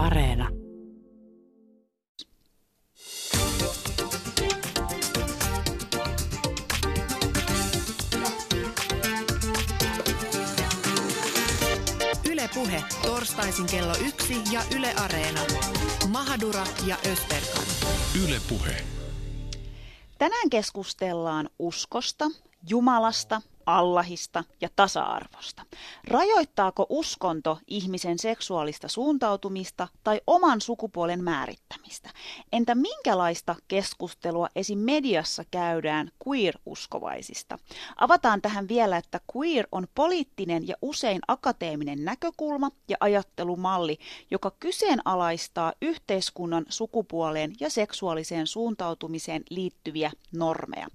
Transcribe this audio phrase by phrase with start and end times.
[0.00, 0.48] Areena.
[12.30, 15.40] Yle Puhe, torstaisin kello yksi ja Yle Areena.
[16.08, 17.64] Mahadura ja Ösberkan.
[18.24, 18.76] Yle Puhe.
[20.18, 22.30] Tänään keskustellaan uskosta,
[22.68, 23.42] Jumalasta,
[23.76, 25.62] Allahista ja tasa-arvosta.
[26.04, 32.10] Rajoittaako uskonto ihmisen seksuaalista suuntautumista tai oman sukupuolen määrittämistä?
[32.52, 34.78] Entä minkälaista keskustelua esim.
[34.78, 37.58] mediassa käydään queer-uskovaisista?
[37.96, 43.98] Avataan tähän vielä, että queer on poliittinen ja usein akateeminen näkökulma ja ajattelumalli,
[44.30, 50.86] joka kyseenalaistaa yhteiskunnan sukupuoleen ja seksuaaliseen suuntautumiseen liittyviä normeja.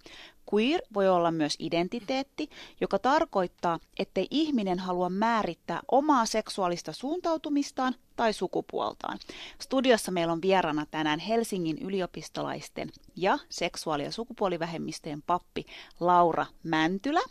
[0.53, 2.49] Queer voi olla myös identiteetti,
[2.81, 9.19] joka tarkoittaa, ettei ihminen halua määrittää omaa seksuaalista suuntautumistaan tai sukupuoltaan.
[9.61, 15.65] Studiossa meillä on vieraana tänään Helsingin yliopistolaisten ja seksuaali- ja sukupuolivähemmistöjen pappi
[15.99, 17.21] Laura Mäntylä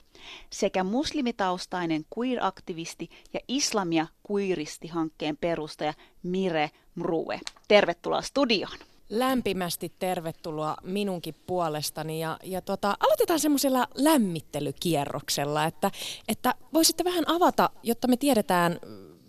[0.50, 7.40] sekä muslimitaustainen queer-aktivisti ja islamia queeristi-hankkeen perustaja Mire Mrue.
[7.68, 8.78] Tervetuloa studioon.
[9.10, 15.90] Lämpimästi tervetuloa minunkin puolestani ja, ja tota, aloitetaan semmoisella lämmittelykierroksella, että,
[16.28, 18.78] että voisitte vähän avata, jotta me tiedetään,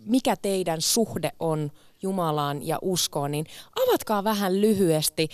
[0.05, 3.45] mikä teidän suhde on Jumalaan ja uskoon, niin
[3.87, 5.29] avatkaa vähän lyhyesti.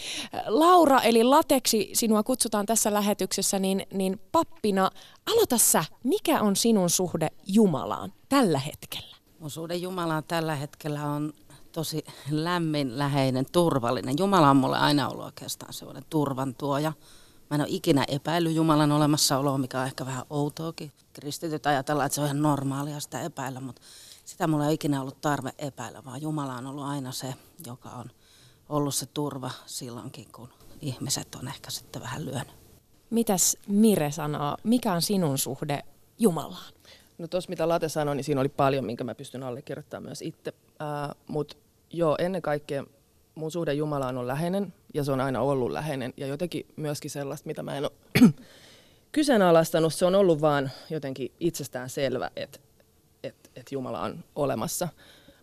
[0.45, 4.89] Laura, eli Lateksi, sinua kutsutaan tässä lähetyksessä, niin, niin pappina,
[5.26, 9.16] aloita sä, mikä on sinun suhde Jumalaan tällä hetkellä?
[9.39, 11.33] Mun suhde Jumalaan tällä hetkellä on
[11.72, 14.17] tosi lämmin, läheinen, turvallinen.
[14.17, 16.94] Jumala on mulle aina ollut oikeastaan sellainen turvan tuoja.
[17.50, 20.92] Mä en ole ikinä epäillyt Jumalan olemassaoloa, mikä on ehkä vähän outoakin.
[21.14, 23.81] Kristityt ajatellaan, että se on ihan normaalia sitä epäillä, mutta
[24.25, 28.11] sitä mulla ei ikinä ollut tarve epäillä, vaan Jumala on ollut aina se, joka on
[28.69, 30.49] ollut se turva silloinkin, kun
[30.81, 32.53] ihmiset on ehkä sitten vähän lyönyt.
[33.09, 35.83] Mitäs Mire sanoo, mikä on sinun suhde
[36.20, 36.73] Jumalaan?
[37.17, 40.54] No tuossa mitä Late sanoi, niin siinä oli paljon, minkä mä pystyn allekirjoittamaan myös itse.
[40.81, 41.58] Äh, Mutta
[41.89, 42.83] joo, ennen kaikkea
[43.36, 46.14] mun suhde Jumalaan on läheinen ja se on aina ollut läheinen.
[46.17, 47.92] Ja jotenkin myöskin sellaista, mitä mä en ole
[49.11, 52.59] kyseenalaistanut, se on ollut vaan jotenkin itsestään selvä, että
[53.23, 54.87] et, et Jumala on olemassa.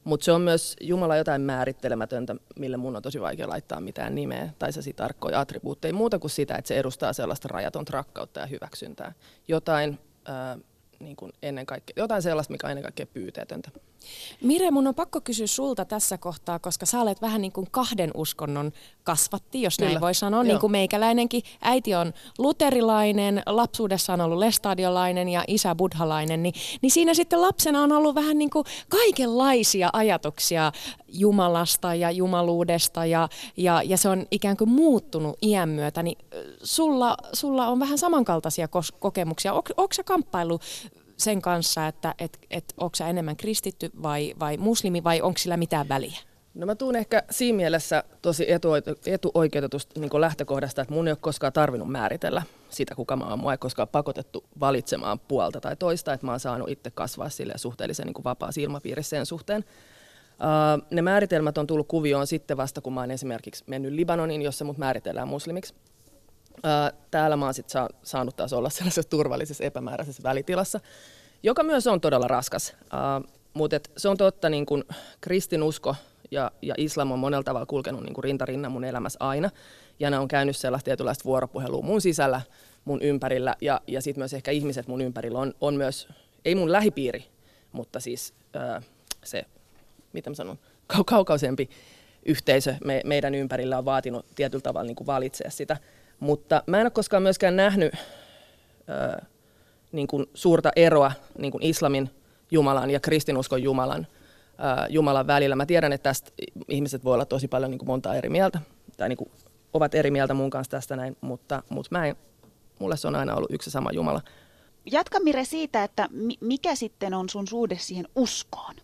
[0.05, 4.51] Mutta se on myös Jumala jotain määrittelemätöntä, mille mun on tosi vaikea laittaa mitään nimeä
[4.59, 5.95] tai se tarkkoja attribuutteja.
[5.95, 9.13] Muuta kuin sitä, että se edustaa sellaista rajatonta rakkautta ja hyväksyntää.
[9.49, 10.61] Jotain, äh,
[10.99, 13.71] niin kuin ennen kaikkea, jotain sellaista, mikä on ennen kaikkea pyyteetöntä.
[14.43, 18.11] Mire, mun on pakko kysyä sulta tässä kohtaa, koska sä olet vähän niin kuin kahden
[18.15, 18.73] uskonnon
[19.03, 19.91] kasvatti, jos Kyllä.
[19.91, 20.39] näin voi sanoa.
[20.39, 20.43] Joo.
[20.43, 21.43] Niin kuin meikäläinenkin.
[21.61, 26.43] Äiti on luterilainen, lapsuudessa on ollut lestadiolainen ja isä buddhalainen.
[26.43, 30.73] Niin, niin siinä sitten lapsena on ollut vähän niin kuin kaikenlaisia ajatuksia
[31.09, 36.03] Jumalasta ja jumaluudesta ja, ja, ja se on ikään kuin muuttunut iän myötä.
[36.03, 36.19] Niin
[36.63, 39.53] sulla, sulla on vähän samankaltaisia kokemuksia.
[39.53, 40.61] Onko sä kamppailu
[41.19, 45.57] sen kanssa, että et, et, onko sä enemmän kristitty vai, vai muslimi vai onko sillä
[45.57, 46.19] mitään väliä?
[46.55, 48.47] No mä tuun ehkä siinä mielessä tosi
[49.07, 53.39] etuoikeutetusta niin lähtökohdasta, että mun ei ole koskaan tarvinnut määritellä sitä, kuka mä oon.
[53.39, 57.53] Mua ei koskaan pakotettu valitsemaan puolta tai toista, että mä oon saanut itse kasvaa sille
[57.57, 59.65] suhteellisen niin vapaa ilmapiirissä sen suhteen.
[59.65, 64.65] Uh, ne määritelmät on tullut kuvioon sitten vasta, kun mä oon esimerkiksi mennyt Libanonin, jossa
[64.65, 65.75] mut määritellään muslimiksi.
[67.11, 70.81] Täällä mä oon sit sa- saanut taas olla sellaisessa turvallisessa epämääräisessä välitilassa,
[71.43, 72.77] joka myös on todella raskas.
[73.55, 74.85] Mutta se on totta, niin kun
[75.21, 75.97] kristinusko
[76.31, 79.51] ja, ja islam on monella tavalla kulkenut niin rintarinnan mun elämässä aina.
[80.01, 82.41] Ja ne on käynyt sellaista tietynlaista vuoropuhelua mun sisällä,
[82.85, 86.09] mun ympärillä ja, ja sitten myös ehkä ihmiset mun ympärillä on, on myös,
[86.45, 87.25] ei mun lähipiiri,
[87.73, 88.35] mutta siis
[88.79, 88.85] uh,
[89.25, 89.45] se,
[90.13, 90.59] mitä mä sanon,
[90.93, 91.71] kau- kaukaisempi
[92.27, 95.77] yhteisö me, meidän ympärillä on vaatinut tietyllä tavalla niin kuin valitsea sitä.
[96.21, 99.27] Mutta mä en ole koskaan myöskään nähnyt ö,
[99.93, 102.11] niin kuin suurta eroa niin kuin islamin
[102.51, 105.57] Jumalan ja kristinuskon Jumalan, ö, Jumalan välillä.
[105.57, 106.31] Mä tiedän, että tästä
[106.69, 108.61] ihmiset voi olla tosi paljon niin kuin monta eri mieltä,
[108.97, 109.31] tai niin kuin
[109.73, 112.17] ovat eri mieltä mun kanssa tästä näin, mutta, mutta mä en,
[112.79, 114.21] mulle se on aina ollut yksi sama Jumala.
[114.93, 116.09] Jatka Mire siitä, että
[116.41, 118.75] mikä sitten on sun suhde siihen uskoon?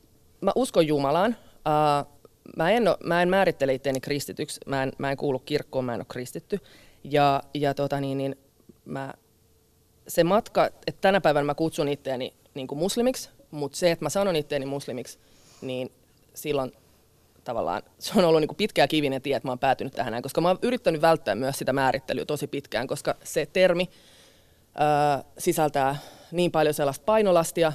[0.41, 1.37] Mä uskon Jumalaan.
[1.51, 2.15] Uh,
[2.57, 5.95] mä, en ole, mä en määrittele itseäni kristityksi, mä en, mä en kuulu kirkkoon, mä
[5.95, 6.61] en ole kristitty.
[7.05, 8.37] Ja, ja tota niin, niin
[8.85, 9.15] mä,
[10.09, 14.09] se matka, että tänä päivänä mä kutsun itseäni niin kuin muslimiksi, mutta se, että mä
[14.09, 15.19] sanon itseäni muslimiksi,
[15.61, 15.93] niin
[16.35, 16.73] silloin
[17.45, 20.41] tavallaan se on ollut niin kuin pitkä kivinen tie, että mä oon päätynyt tähän koska
[20.41, 23.91] mä oon yrittänyt välttää myös sitä määrittelyä tosi pitkään, koska se termi
[24.75, 25.97] ää, sisältää
[26.33, 27.73] niin paljon sellaista painolastia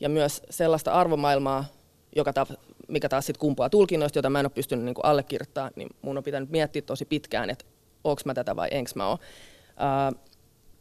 [0.00, 1.64] ja myös sellaista arvomaailmaa,
[2.16, 2.46] joka ta-
[2.88, 6.24] mikä taas sitten kumpuaa tulkinnoista, jota mä en ole pystynyt niin allekirjoittamaan, niin mun on
[6.24, 7.64] pitänyt miettiä tosi pitkään, että
[8.04, 9.18] onko mä tätä vai enkö mä ole.
[10.14, 10.20] Uh,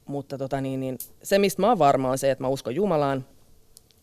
[0.06, 3.26] mutta tota, niin, niin, se, mistä mä oon varma, on se, että mä uskon Jumalaan.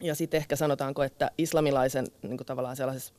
[0.01, 3.15] Ja sitten ehkä sanotaanko, että islamilaisen niin kuin tavallaan sellaisessa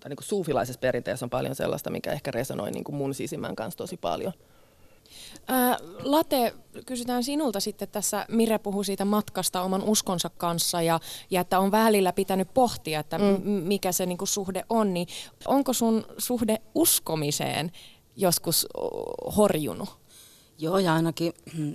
[0.00, 3.56] tai niin kuin suufilaisessa perinteessä on paljon sellaista, mikä ehkä resonoi niin kuin mun sisimmän
[3.56, 4.32] kanssa tosi paljon.
[5.48, 6.54] Ää, Late,
[6.86, 11.00] kysytään sinulta sitten tässä, Mire puhui siitä matkasta oman uskonsa kanssa ja,
[11.30, 13.42] ja että on välillä pitänyt pohtia, että mm.
[13.44, 15.06] mikä se niinku suhde on, niin
[15.46, 17.70] onko sun suhde uskomiseen
[18.20, 18.66] joskus
[19.36, 19.88] horjunut?
[20.58, 21.32] Joo, ja ainakin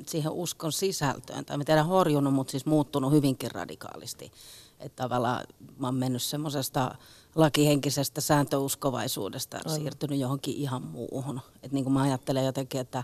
[0.07, 4.31] siihen uskon sisältöön, tai mä tiedän horjunut, mutta siis muuttunut hyvinkin radikaalisti.
[4.79, 5.45] Että tavallaan
[5.77, 6.95] mä oon mennyt semmoisesta
[7.35, 9.79] lakihenkisestä sääntöuskovaisuudesta Aivan.
[9.79, 11.41] siirtynyt johonkin ihan muuhun.
[11.55, 13.03] Että niin kuin mä ajattelen jotenkin, että,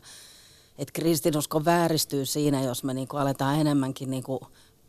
[0.77, 4.39] että kristinusko vääristyy siinä, jos me niin kuin aletaan enemmänkin niin kuin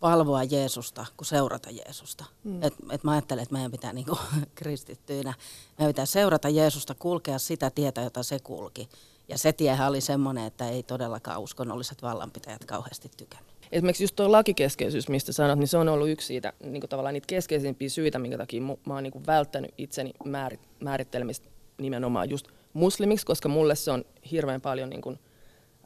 [0.02, 2.24] palvoa Jeesusta kuin seurata Jeesusta.
[2.44, 2.62] Mm.
[2.62, 4.18] Et, et mä ajattelen, että meidän pitää niin kuin
[4.54, 5.34] kristittyinä,
[5.78, 8.88] meidän pitää seurata Jeesusta, kulkea sitä tietä, jota se kulki.
[9.28, 13.52] Ja se tiehän oli semmoinen, että ei todellakaan uskonnolliset vallanpitäjät kauheasti tykännyt.
[13.72, 17.14] Esimerkiksi just tuo lakikeskeisyys, mistä sanot, niin se on ollut yksi siitä niin kuin tavallaan
[17.14, 22.48] niitä keskeisimpiä syitä, minkä takia mä oon niin kuin välttänyt itseni määrit, määrittelemistä nimenomaan just
[22.72, 25.18] muslimiksi, koska mulle se on hirveän paljon, niin kuin,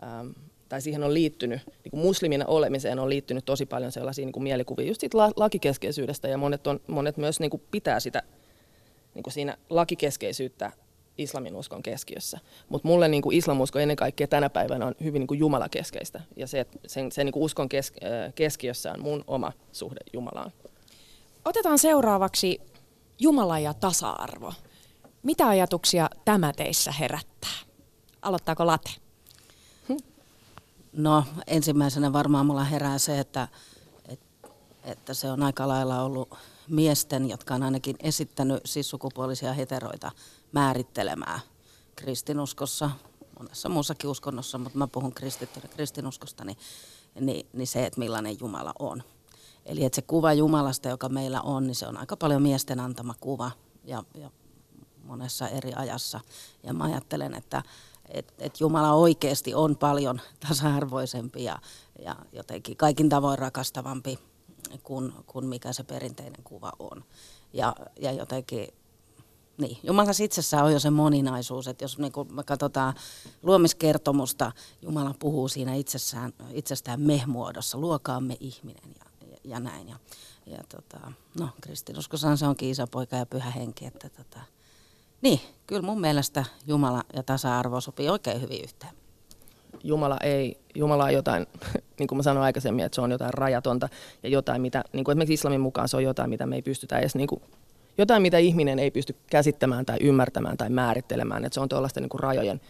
[0.03, 0.29] ähm,
[0.69, 4.43] tai siihen on liittynyt, niin kuin muslimina olemiseen on liittynyt tosi paljon sellaisia niin kuin
[4.43, 8.23] mielikuvia just siitä lakikeskeisyydestä, ja monet, on, monet myös niin kuin pitää sitä
[9.15, 10.73] niin kuin siinä lakikeskeisyyttä
[11.19, 12.39] islamin uskon keskiössä.
[12.69, 16.21] Mutta mulle niin kuin islamusko ennen kaikkea tänä päivänä on hyvin niin kuin jumalakeskeistä.
[16.37, 17.93] Ja se, sen, sen niin kuin uskon kes,
[18.35, 20.53] keskiössä on mun oma suhde Jumalaan.
[21.45, 22.61] Otetaan seuraavaksi
[23.19, 24.53] Jumala ja tasa-arvo.
[25.23, 27.57] Mitä ajatuksia tämä teissä herättää?
[28.23, 29.06] Aloittaako Late?
[30.97, 33.49] No ensimmäisenä varmaan mulla herää se, että,
[34.85, 36.35] että, se on aika lailla ollut
[36.69, 40.13] miesten, jotka on ainakin esittänyt siis sukupuolisia heteroita
[40.53, 41.41] määrittelemään
[41.97, 42.91] kristinuskossa,
[43.39, 45.13] monessa muussakin uskonnossa, mutta mä puhun
[45.77, 46.59] kristinuskosta, niin,
[47.21, 49.03] niin, niin se, että millainen Jumala on.
[49.67, 53.15] Eli että se kuva Jumalasta, joka meillä on, niin se on aika paljon miesten antama
[53.21, 53.51] kuva
[53.85, 54.31] ja, ja
[55.05, 56.21] monessa eri ajassa.
[56.63, 57.63] Ja mä ajattelen, että
[58.09, 61.59] et, et Jumala oikeasti on paljon tasa-arvoisempi ja,
[62.05, 64.19] ja jotenkin kaikin tavoin rakastavampi
[64.83, 67.05] kuin, kuin mikä se perinteinen kuva on.
[67.53, 68.69] Ja, ja jotenkin
[69.59, 72.95] niin, Jumalassa itsessään on jo se moninaisuus, että jos niin kun me katsotaan
[73.43, 74.53] luomiskertomusta,
[74.83, 79.89] Jumala puhuu siinä itsessään, itsestään me-muodossa, luokaamme ihminen ja, ja, ja näin.
[79.89, 79.99] Ja,
[80.47, 84.41] ja tota, no, kristinuskossahan se onkin isäpoika ja pyhä henki, että tota,
[85.23, 88.93] niin, kyllä mun mielestä Jumala ja tasa-arvo sopii oikein hyvin yhteen.
[89.85, 91.47] Jumala ei, Jumala on jotain,
[91.99, 93.89] niin kuin mä sanoin aikaisemmin, että se on jotain rajatonta
[94.23, 96.99] ja jotain, mitä, niin kuin esimerkiksi islamin mukaan se on jotain, mitä me ei pystytä
[96.99, 97.43] edes niin kuin
[97.99, 101.45] jotain, mitä ihminen ei pysty käsittämään tai ymmärtämään tai määrittelemään.
[101.45, 102.61] Että se on tuollaista niin kuin rajojen,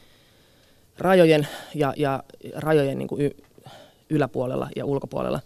[0.99, 2.23] rajojen ja, ja
[2.55, 3.31] rajojen niin kuin y,
[4.11, 5.41] yläpuolella ja ulkopuolella.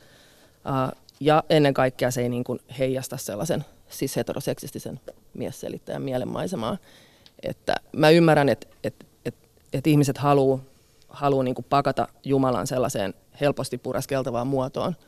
[0.67, 5.01] Uh, ja ennen kaikkea se ei niin kuin heijasta sellaisen siis heteroseksistisen
[5.35, 6.79] miesselittäjän mielenmaisemaa.
[7.43, 10.59] Että mä ymmärrän, että, että, että, että ihmiset haluaa
[11.09, 14.97] haluu niin pakata Jumalan sellaiseen helposti pureskeltavaan muotoon–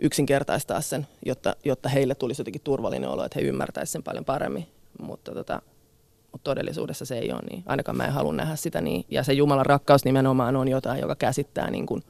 [0.00, 4.66] yksinkertaistaa sen, jotta, jotta heille tulisi jotenkin turvallinen olo, että he ymmärtäisivät sen paljon paremmin.
[5.00, 5.62] Mutta, tota,
[6.32, 7.62] mutta todellisuudessa se ei ole niin.
[7.66, 9.04] Ainakaan mä en halua nähdä sitä niin.
[9.10, 12.02] Ja se Jumalan rakkaus nimenomaan on jotain, joka käsittää niin kuin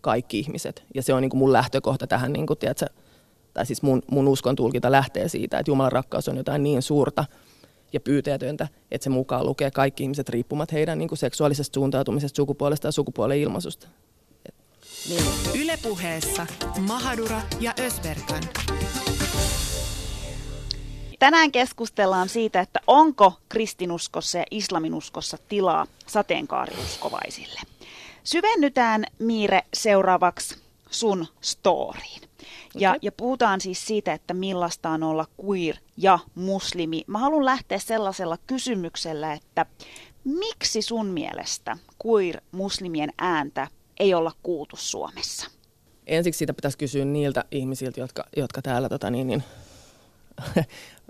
[0.00, 0.84] kaikki ihmiset.
[0.94, 2.86] Ja se on niin kuin mun lähtökohta tähän, niin kuin, tiedätkö,
[3.54, 7.24] tai siis mun, mun uskon tulkinta lähtee siitä, että Jumalan rakkaus on jotain niin suurta
[7.92, 12.88] ja pyyteetöntä, että se mukaan lukee kaikki ihmiset riippumat heidän niin kuin seksuaalisesta suuntautumisesta, sukupuolesta
[12.88, 13.88] ja sukupuolen ilmaisusta.
[15.08, 15.24] Niin.
[15.62, 16.46] Ylepuheessa
[16.78, 18.42] Mahadura ja Ösberkan.
[21.18, 27.60] Tänään keskustellaan siitä, että onko kristinuskossa ja islaminuskossa tilaa sateenkaariuskovaisille.
[28.24, 30.59] Syvennytään, Miire, seuraavaksi
[30.90, 32.20] sun storyin.
[32.74, 37.04] Ja, ja puhutaan siis siitä, että millaista on olla queer ja muslimi.
[37.06, 39.66] Mä haluan lähteä sellaisella kysymyksellä, että
[40.24, 43.68] miksi sun mielestä queer-muslimien ääntä
[44.00, 45.50] ei olla kuultu Suomessa?
[46.06, 49.42] Ensiksi siitä pitäisi kysyä niiltä ihmisiltä, jotka, jotka täällä tota niin, niin,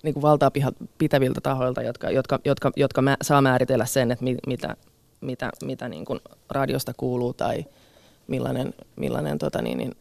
[0.04, 0.50] niin kuin valtaa
[0.98, 4.76] pitäviltä tahoilta, jotka, jotka, jotka, jotka mä, saa määritellä sen, että mi, mitä,
[5.20, 6.20] mitä, mitä niin kuin
[6.50, 7.64] radiosta kuuluu tai
[8.30, 9.92] millainen, millainen tota niin, niin,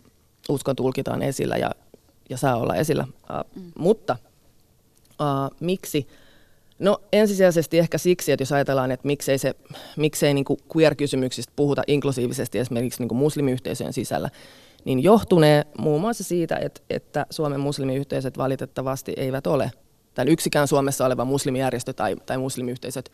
[0.49, 1.71] uskon tulkitaan esillä ja,
[2.29, 3.07] ja saa olla esillä.
[3.09, 3.71] Uh, mm.
[3.77, 4.17] Mutta
[5.21, 6.07] uh, miksi
[6.79, 9.55] No ensisijaisesti ehkä siksi, että jos ajatellaan, että miksei, se,
[9.97, 14.29] miksei niin kuin queer-kysymyksistä puhuta inklusiivisesti esimerkiksi niin kuin muslimiyhteisöjen sisällä,
[14.85, 19.71] niin johtunee muun muassa siitä, että, että Suomen muslimiyhteisöt valitettavasti eivät ole
[20.13, 23.11] tai yksikään Suomessa oleva muslimijärjestö tai, tai muslimiyhteisöt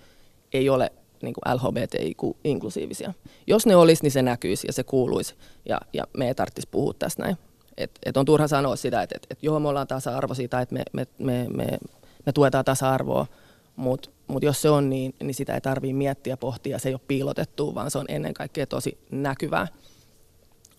[0.53, 0.91] ei ole
[1.22, 3.13] niin kuin LHBTIQ-inklusiivisia.
[3.48, 5.36] Jos ne olisi, niin se näkyisi ja se kuuluisi
[5.69, 7.38] ja, ja me ei tarvitsisi puhua tästä näin.
[7.77, 10.75] Et, et on turha sanoa sitä, että et, et joo, me ollaan tasa-arvoisia tai että
[10.75, 11.77] me, me, me, me,
[12.25, 13.27] me tuetaan tasa-arvoa,
[13.75, 17.01] mutta mut jos se on, niin, niin sitä ei tarvitse miettiä, pohtia, se ei ole
[17.07, 19.67] piilotettu, vaan se on ennen kaikkea tosi näkyvää.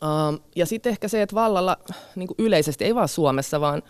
[0.02, 1.76] Um, ja sitten ehkä se, että vallalla
[2.16, 3.82] niin yleisesti, ei vaan Suomessa, vaan,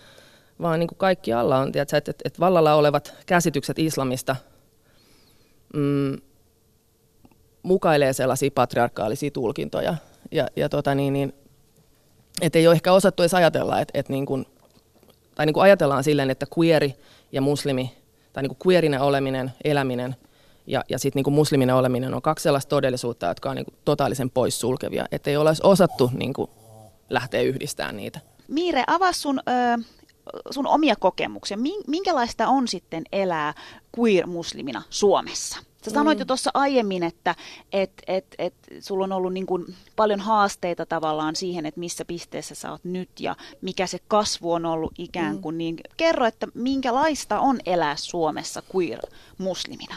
[0.62, 4.36] vaan niin kuin kaikki alla on, että, että vallalla olevat käsitykset islamista
[5.74, 6.16] mm,
[7.66, 9.94] mukailee sellaisia patriarkaalisia tulkintoja.
[10.32, 11.34] Ja, ja tota niin, niin,
[12.40, 14.46] että ei ole ehkä osattu edes ajatella, että, että niin kuin,
[15.34, 16.94] tai niin kuin ajatellaan silleen, että queeri
[17.32, 17.96] ja muslimi,
[18.32, 20.16] tai niin kuin queerinen oleminen, eläminen
[20.66, 24.30] ja, ja sitten niin musliminen oleminen on kaksi sellaista todellisuutta, jotka on niin kuin totaalisen
[24.30, 26.50] poissulkevia, että ei ole osattu niin kuin
[27.10, 28.20] lähteä yhdistämään niitä.
[28.48, 29.82] Miire, avaa sun, ö,
[30.50, 31.58] sun omia kokemuksia.
[31.86, 33.54] Minkälaista on sitten elää
[33.98, 35.58] queer-muslimina Suomessa?
[35.86, 36.20] Sä sanoit mm.
[36.20, 37.34] jo tuossa aiemmin, että
[37.72, 39.64] et, et, et, sulla on ollut niin kuin
[39.96, 44.66] paljon haasteita tavallaan siihen, että missä pisteessä sä oot nyt ja mikä se kasvu on
[44.66, 45.42] ollut ikään mm.
[45.42, 45.54] kuin.
[45.54, 45.58] Mm.
[45.58, 49.96] Niin kerro, että minkälaista on elää Suomessa queer-muslimina?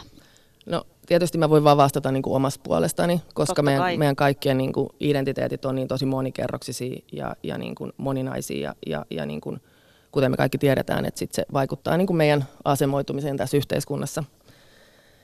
[0.66, 4.72] No tietysti mä voin vaan vastata niin kuin omasta puolestani, koska meidän, meidän kaikkien niin
[4.72, 9.40] kuin identiteetit on niin tosi monikerroksisia ja, ja niin kuin moninaisia ja, ja, ja niin
[9.40, 9.60] kuin,
[10.12, 14.24] kuten me kaikki tiedetään, että sit se vaikuttaa niin kuin meidän asemoitumiseen tässä yhteiskunnassa–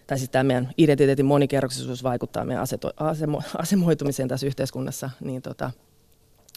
[0.06, 5.10] tai siis tämä meidän identiteetin monikerroksisuus vaikuttaa meidän aseto, asemo, asemoitumiseen tässä yhteiskunnassa.
[5.20, 5.70] Niin tota,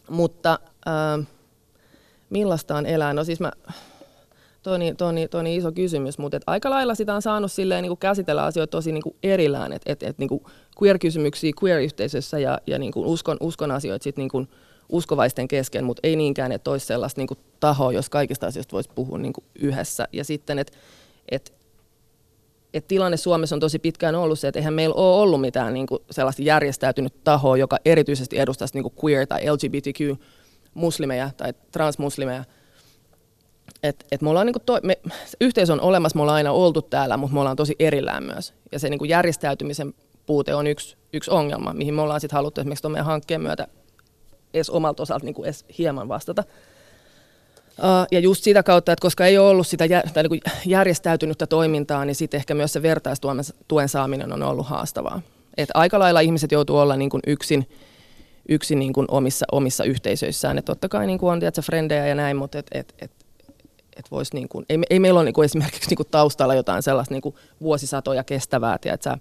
[0.09, 1.27] mutta äh,
[2.29, 3.13] millaista on elää?
[3.13, 3.51] No siis mä,
[4.63, 7.51] toi on, toi on, toi on iso kysymys, mutta et aika lailla sitä on saanut
[7.51, 10.41] silleen, niin kuin käsitellä asioita tosi niin kuin erillään, että et, et, niin
[10.81, 14.49] queer-kysymyksiä queer-yhteisössä ja, ja niin kuin uskon, uskon asioita sit niin kuin
[14.89, 18.89] uskovaisten kesken, mutta ei niinkään, että olisi sellaista niin kuin tahoa, jos kaikista asioista voisi
[18.95, 20.07] puhua niin kuin yhdessä.
[20.13, 20.77] Ja sitten, että
[21.31, 21.53] et,
[22.73, 25.87] et tilanne Suomessa on tosi pitkään ollut se, että eihän meillä ole ollut mitään niin
[25.87, 32.43] kuin sellaista järjestäytynyt tahoa, joka erityisesti edustaisi niin kuin queer- tai LGBTQ-muslimeja tai transmuslimeja.
[33.83, 34.97] Et, et me ollaan niin to, me,
[35.41, 38.53] yhteisö on olemassa, me ollaan aina oltu täällä, mutta me ollaan tosi erillään myös.
[38.71, 39.93] Ja se niin kuin järjestäytymisen
[40.25, 43.67] puute on yksi, yksi ongelma, mihin me ollaan sitten haluttu esimerkiksi tuon meidän hankkeen myötä
[44.53, 46.43] edes omalta osalta niin kuin edes hieman vastata.
[48.11, 52.15] Ja just sitä kautta, että koska ei ole ollut sitä tai niin järjestäytynyttä toimintaa, niin
[52.15, 55.21] sitten ehkä myös se vertaistuen saaminen on ollut haastavaa.
[55.57, 57.69] Et aika lailla ihmiset joutuu olla niin kuin yksin,
[58.49, 60.57] yksin niin kuin omissa, omissa yhteisöissään.
[60.57, 63.11] Et totta kai niin kuin on tiedätkö, frendejä ja näin, mutta et, et, et,
[63.97, 66.83] et vois niin kuin, ei, ei meillä ole niin kuin esimerkiksi niin kuin taustalla jotain
[66.83, 69.17] sellaista niin kuin vuosisatoja kestävää, tiedätkö,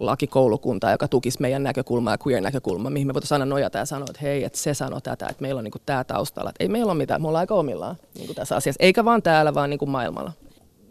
[0.00, 4.22] lakikoulukuntaa, joka tukisi meidän näkökulmaa ja queer-näkökulmaa, mihin me voitaisiin aina nojata ja sanoa, että
[4.22, 6.50] hei, että se sanoo tätä, että meillä on niin tämä taustalla.
[6.50, 9.54] Että ei meillä ole mitään, me ollaan aika omillaan niin tässä asiassa, eikä vaan täällä,
[9.54, 10.32] vaan niin maailmalla.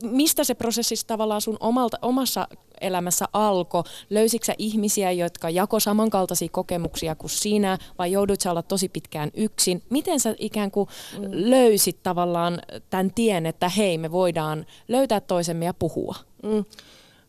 [0.03, 2.47] Mistä se prosessi tavallaan sun omalta, omassa
[2.81, 3.83] elämässä alkoi?
[4.09, 9.83] Löysitkö ihmisiä, jotka jako samankaltaisia kokemuksia kuin sinä, vai joudut sä olla tosi pitkään yksin?
[9.89, 11.27] Miten sä ikään kuin mm.
[11.31, 16.15] löysit tavallaan tämän tien, että hei, me voidaan löytää toisemme ja puhua?
[16.43, 16.65] Mm.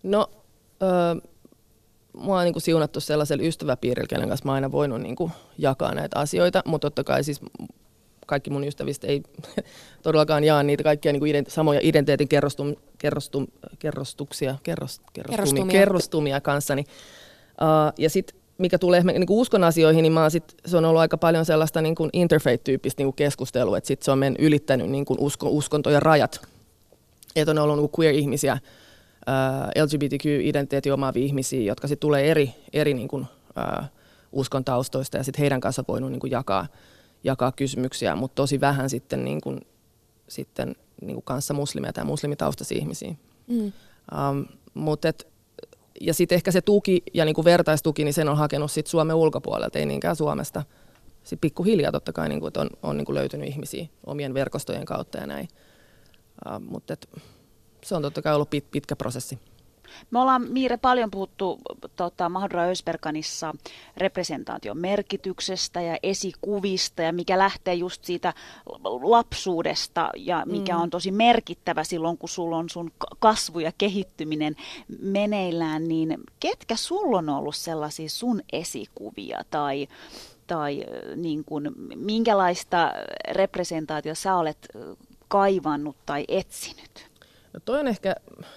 [0.02, 0.30] No,
[0.82, 1.14] öö,
[2.16, 5.94] mua on niin kuin siunattu sellaisella ystäväpiirillä, kenen kanssa mä aina voinut niin kuin jakaa
[5.94, 7.40] näitä asioita, mutta totta kai siis
[8.26, 9.22] kaikki mun ystävistä ei
[10.02, 13.46] todellakaan jaa niitä kaikkia niin kuin ident- samoja identiteetin kerrostum, kerrostum,
[13.78, 16.84] kerrostuksia, kerros, kerrostumia, kerrostumia kanssani.
[17.50, 21.00] Uh, ja sitten mikä tulee niin kuin uskon asioihin, niin mä sit, se on ollut
[21.00, 24.90] aika paljon sellaista niin kuin interfaith-tyyppistä niin kuin keskustelua, että sit se on men ylittänyt
[24.90, 26.40] niin kuin usko, uskontojen rajat.
[27.36, 28.58] Että on ollut niin kuin queer-ihmisiä,
[29.82, 33.84] LGBTQ-identiteetin omaavia ihmisiä, jotka sitten tulee eri, eri niin kuin, uh,
[34.32, 36.66] uskon taustoista ja sitten heidän kanssa voinut niin kuin jakaa,
[37.24, 39.60] jakaa kysymyksiä, mutta tosi vähän sitten, niin kuin,
[40.28, 43.14] sitten niin kuin kanssa muslimeja tai muslimitaustaisia ihmisiä.
[43.46, 43.72] Mm.
[44.30, 45.28] Um, mut et,
[46.00, 49.16] ja sitten ehkä se tuki ja niin kuin vertaistuki, niin sen on hakenut sit Suomen
[49.16, 50.62] ulkopuolelta, ei niinkään Suomesta.
[51.22, 55.18] Sitten pikkuhiljaa totta kai, niin kuin, on, on niin kuin löytynyt ihmisiä omien verkostojen kautta
[55.18, 55.48] ja näin.
[56.46, 56.96] Uh, mutta
[57.86, 59.38] se on totta kai ollut pit, pitkä prosessi.
[60.10, 61.58] Me ollaan, Miire, paljon puhuttu
[61.96, 63.54] tota, Mahdra Ösperkanissa
[63.96, 68.34] representaation merkityksestä ja esikuvista ja mikä lähtee just siitä
[69.02, 70.82] lapsuudesta ja mikä mm.
[70.82, 74.56] on tosi merkittävä silloin, kun sulla on sun kasvu ja kehittyminen
[75.02, 79.88] meneillään, niin ketkä sulla on ollut sellaisia sun esikuvia tai
[80.46, 80.84] tai
[81.16, 82.92] niin kuin, minkälaista
[83.32, 84.68] representaatiota sä olet
[85.28, 87.15] kaivannut tai etsinyt?
[87.56, 88.14] No toi on ehkä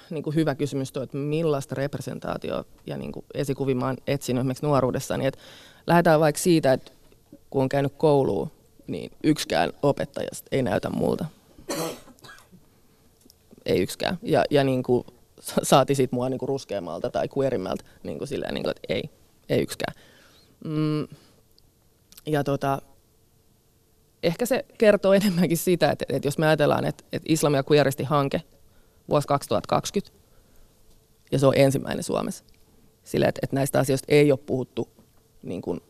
[0.10, 4.42] niin kuin hyvä kysymys, toi, että millaista representaatio ja niin kuin esikuvia mä oon etsinyt
[4.42, 5.26] esimerkiksi nuoruudessani.
[5.26, 5.40] Että
[5.88, 6.92] lähdetään vaikka siitä, että
[7.50, 8.52] kun on käynyt kouluun,
[8.88, 11.26] niin yksikään opettajasta ei näytä multa.
[13.66, 14.20] ei yksikään.
[14.22, 15.06] Ja, ja niin kuin,
[15.64, 19.10] saati sit mua niin kuin ruskeammalta tai queerimmalta, niin kuin silleen, niin kuin, että ei,
[19.50, 19.96] ei yksikään.
[20.66, 21.08] Mm,
[22.26, 22.82] ja tota,
[24.24, 28.04] ehkä se kertoo enemmänkin sitä, että, että jos me ajatellaan, että, että Islam ja queeristi
[28.04, 28.42] hanke
[29.10, 30.20] vuosi 2020,
[31.32, 32.44] ja se on ensimmäinen Suomessa.
[33.04, 34.90] Sillä, että, että näistä asioista ei ole puhuttu
[35.44, 35.82] niin kuin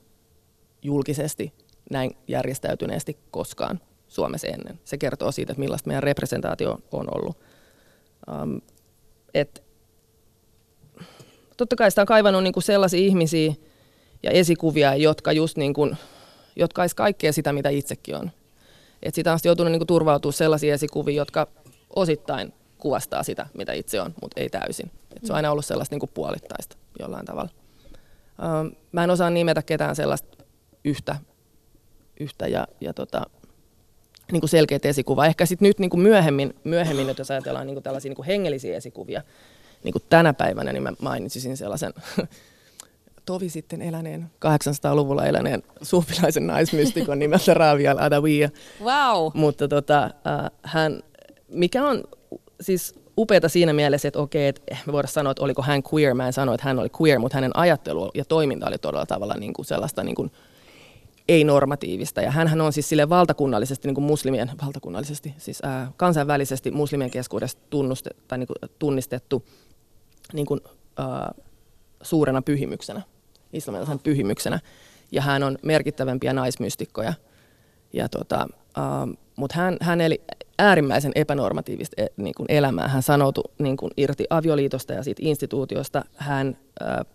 [0.81, 1.53] julkisesti
[1.89, 4.79] näin järjestäytyneesti koskaan Suomessa ennen.
[4.85, 7.38] Se kertoo siitä, että millaista meidän representaatio on ollut.
[8.31, 8.61] Um,
[9.33, 9.63] et,
[11.57, 13.53] totta kai sitä on kaivannut niin kuin sellaisia ihmisiä
[14.23, 15.97] ja esikuvia, jotka just niin kuin,
[16.55, 18.31] jotka olisi kaikkea sitä, mitä itsekin on.
[19.03, 21.47] Et sitä on joutunut niin kuin turvautumaan sellaisiin esikuviin, jotka
[21.95, 24.91] osittain kuvastaa sitä, mitä itse on, mutta ei täysin.
[25.15, 27.50] Et se on aina ollut sellaista niin kuin puolittaista jollain tavalla.
[28.62, 30.43] Um, mä en osaa nimetä ketään sellaista
[30.86, 31.15] yhtä,
[32.19, 33.21] yhtä ja, ja tota,
[34.31, 35.25] niin kuin selkeät esikuva.
[35.25, 38.77] Ehkä sitten nyt niin kuin myöhemmin, myöhemmin, jos ajatellaan niin kuin tällaisia niin kuin hengellisiä
[38.77, 39.21] esikuvia,
[39.83, 41.93] niin kuin tänä päivänä, niin mä mainitsisin sellaisen
[43.25, 48.50] tovi sitten eläneen, 800-luvulla eläneen suufilaisen naismystikon nimeltä Ravi al-Adawiyya.
[48.83, 49.31] Wow.
[49.33, 51.03] Mutta tota, äh, hän,
[51.48, 52.03] mikä on
[52.61, 56.13] siis upeata siinä mielessä, että okei, että me voidaan sanoa, että oliko hän queer.
[56.13, 59.33] Mä en sano, että hän oli queer, mutta hänen ajattelu ja toiminta oli todella tavalla
[59.33, 60.31] niin kuin sellaista niin kuin
[61.27, 62.21] ei-normatiivista.
[62.21, 67.57] Ja hän on siis sille valtakunnallisesti, niin kuin muslimien, valtakunnallisesti, siis ää, kansainvälisesti muslimien keskuudessa
[67.69, 69.45] tunnuste, tai niin kuin tunnistettu
[70.33, 70.59] niin kuin,
[70.97, 71.33] ää,
[72.01, 73.01] suurena pyhimyksenä,
[73.53, 74.59] islamilaisen pyhimyksenä.
[75.11, 77.13] Ja hän on merkittävämpiä naismystikkoja.
[77.93, 78.47] Ja tota,
[79.39, 80.21] mutta hän, hän eli
[80.59, 82.88] äärimmäisen epänormatiivista e, niin kuin elämää.
[82.88, 86.05] Hän sanoutui niin kuin irti avioliitosta ja siitä instituutiosta.
[86.15, 87.05] Hän, äh,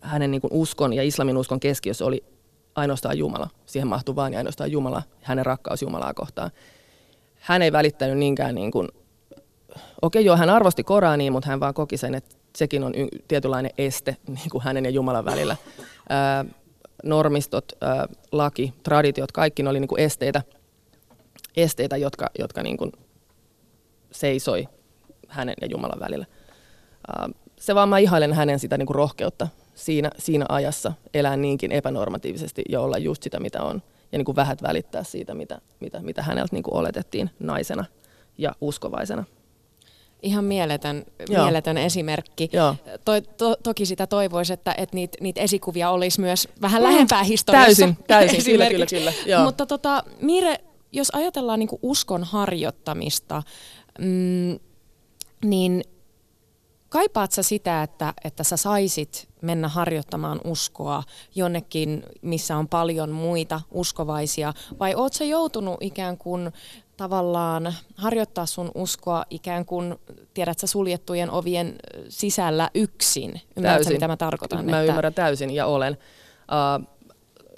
[0.00, 2.24] hänen niin kuin uskon ja islamin uskon keskiössä oli
[2.74, 3.50] ainoastaan Jumala.
[3.66, 6.50] Siihen mahtui vain ja ainoastaan Jumala, hänen rakkaus Jumalaa kohtaan.
[7.34, 8.88] Hän ei välittänyt niinkään, niin kuin,
[10.02, 13.18] okei okay, joo, hän arvosti Korania, mutta hän vaan koki sen, että sekin on y-
[13.28, 15.56] tietynlainen este niin kuin hänen ja Jumalan välillä.
[16.12, 16.54] Äh,
[17.04, 20.42] normistot, äh, laki, traditiot, kaikki ne oli niin kuin esteitä–
[21.56, 22.92] esteitä, jotka, jotka niin kuin
[24.12, 24.68] seisoi
[25.28, 26.26] hänen ja Jumalan välillä.
[27.60, 32.62] Se vaan mä ihailen hänen sitä niin kuin rohkeutta siinä, siinä ajassa elää niinkin epänormatiivisesti
[32.68, 33.82] ja olla just sitä, mitä on.
[34.12, 37.84] Ja niin kuin vähät välittää siitä, mitä, mitä, mitä häneltä niin kuin oletettiin naisena
[38.38, 39.24] ja uskovaisena.
[40.22, 42.50] Ihan mieletön, mieletön esimerkki.
[43.04, 47.66] To, to, toki sitä toivoisi, että, että niitä, niitä esikuvia olisi myös vähän lähempää historiassa.
[47.66, 49.12] Täysin, täysin kyllä, kyllä, kyllä.
[49.26, 49.44] Joo.
[49.44, 50.58] Mutta tota, Mire,
[50.94, 53.42] jos ajatellaan niin uskon harjoittamista,
[53.98, 54.58] mm,
[55.44, 55.84] niin
[56.88, 61.02] kaipaat sä sitä, että, että sä saisit mennä harjoittamaan uskoa
[61.34, 66.52] jonnekin, missä on paljon muita uskovaisia, vai oot sä joutunut ikään kuin
[66.96, 69.94] tavallaan harjoittaa sun uskoa ikään kuin,
[70.34, 71.76] tiedät sä, suljettujen ovien
[72.08, 73.40] sisällä yksin?
[73.56, 74.64] Ymmärrätkö, mitä mä tarkoitan?
[74.64, 74.90] Mä että...
[74.90, 75.98] ymmärrän täysin ja olen.
[75.98, 76.86] Uh,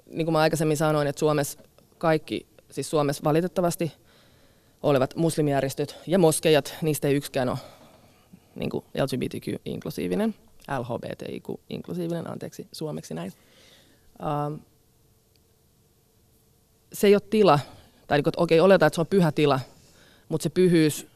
[0.06, 1.58] niin kuin mä aikaisemmin sanoin, että Suomessa
[1.98, 2.46] kaikki
[2.76, 3.92] siis Suomessa valitettavasti
[4.82, 7.58] olevat muslimijärjestöt ja moskeijat, niistä ei yksikään ole
[8.54, 10.34] niin LGBTQ-inklusiivinen,
[10.78, 13.32] LHBTIQ-inklusiivinen, anteeksi suomeksi näin.
[14.20, 14.60] Uh,
[16.92, 17.58] se ei ole tila,
[18.06, 19.60] tai niin okei, okay, oletaan, että se on pyhä tila,
[20.28, 21.06] mutta se pyhyys,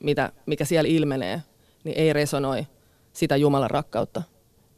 [0.00, 1.42] mitä, mikä siellä ilmenee,
[1.84, 2.66] niin ei resonoi
[3.12, 4.22] sitä Jumalan rakkautta,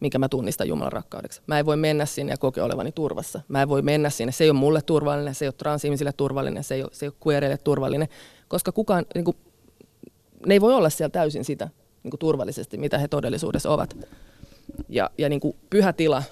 [0.01, 1.43] minkä mä tunnistan Jumalan rakkaudeksi.
[1.47, 3.41] Mä en voi mennä sinne ja kokea olevani turvassa.
[3.49, 4.33] Mä en voi mennä sinne.
[4.33, 7.09] Se ei ole mulle turvallinen, se ei ole transihmisille turvallinen, se ei ole, se ei
[7.09, 8.09] ole queereille turvallinen,
[8.49, 9.37] koska kukaan, niin kuin,
[10.47, 11.69] ne ei voi olla siellä täysin sitä
[12.03, 13.97] niin kuin turvallisesti, mitä he todellisuudessa ovat.
[14.89, 16.23] Ja, ja niin kuin pyhä tila,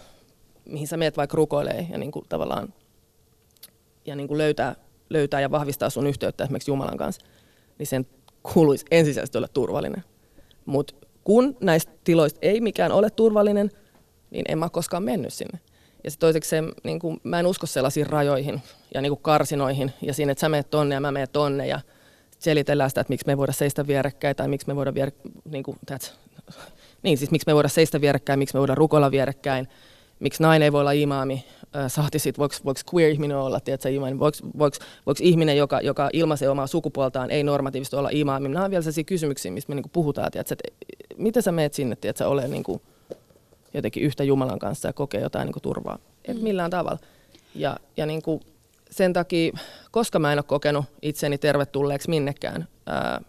[0.65, 2.75] mihin sä meet vaikka rukoilee ja niin kuin tavallaan
[4.07, 4.77] ja niin kuin löytää,
[5.11, 7.27] löytää ja vahvistaa sun yhteyttä esimerkiksi Jumalan kanssa,
[7.79, 8.07] niin sen
[8.43, 10.05] kuuluisi ensisijaisesti olla turvallinen.
[10.67, 10.95] Mutta
[11.29, 13.71] kun näistä tiloista ei mikään ole turvallinen,
[14.31, 15.59] niin en mä ole koskaan mennyt sinne.
[16.05, 18.63] Ja sitten toiseksi se, niin kuin, mä en usko sellaisiin rajoihin
[18.95, 21.81] ja niin kuin karsinoihin ja siinä, että sä menet tonne ja mä menen tonne ja
[22.39, 25.11] selitellään sitä, että miksi me ei voida seistä vierekkäin tai miksi me voida vier,
[25.45, 25.79] niin kuin,
[27.03, 29.69] niin, siis miksi me voida seistä vierekkäin, miksi me voida rukoilla vierekkäin,
[30.21, 31.45] miksi nainen ei voi olla imaami,
[31.89, 34.77] saati sitten, voiko, voiko queer-ihminen olla, tiedätkö, imaami, voiko, voiko,
[35.07, 38.49] voiko ihminen, joka, joka ilmaisee omaa sukupuoltaan, ei normatiivisesti olla imaami.
[38.49, 41.97] Nämä on vielä sellaisia kysymyksiä, mistä me niin puhutaan, tiedätkö, että miten sä meet sinne,
[41.97, 42.83] tiedätkö, ole niin kuin
[43.75, 45.99] jotenkin yhtä Jumalan kanssa ja kokee jotain niin kuin turvaa.
[46.25, 46.43] Et mm.
[46.43, 46.99] millään tavalla.
[47.55, 48.41] Ja, ja niin kuin
[48.91, 49.53] sen takia,
[49.91, 53.21] koska mä en ole kokenut itseni tervetulleeksi minnekään, ää,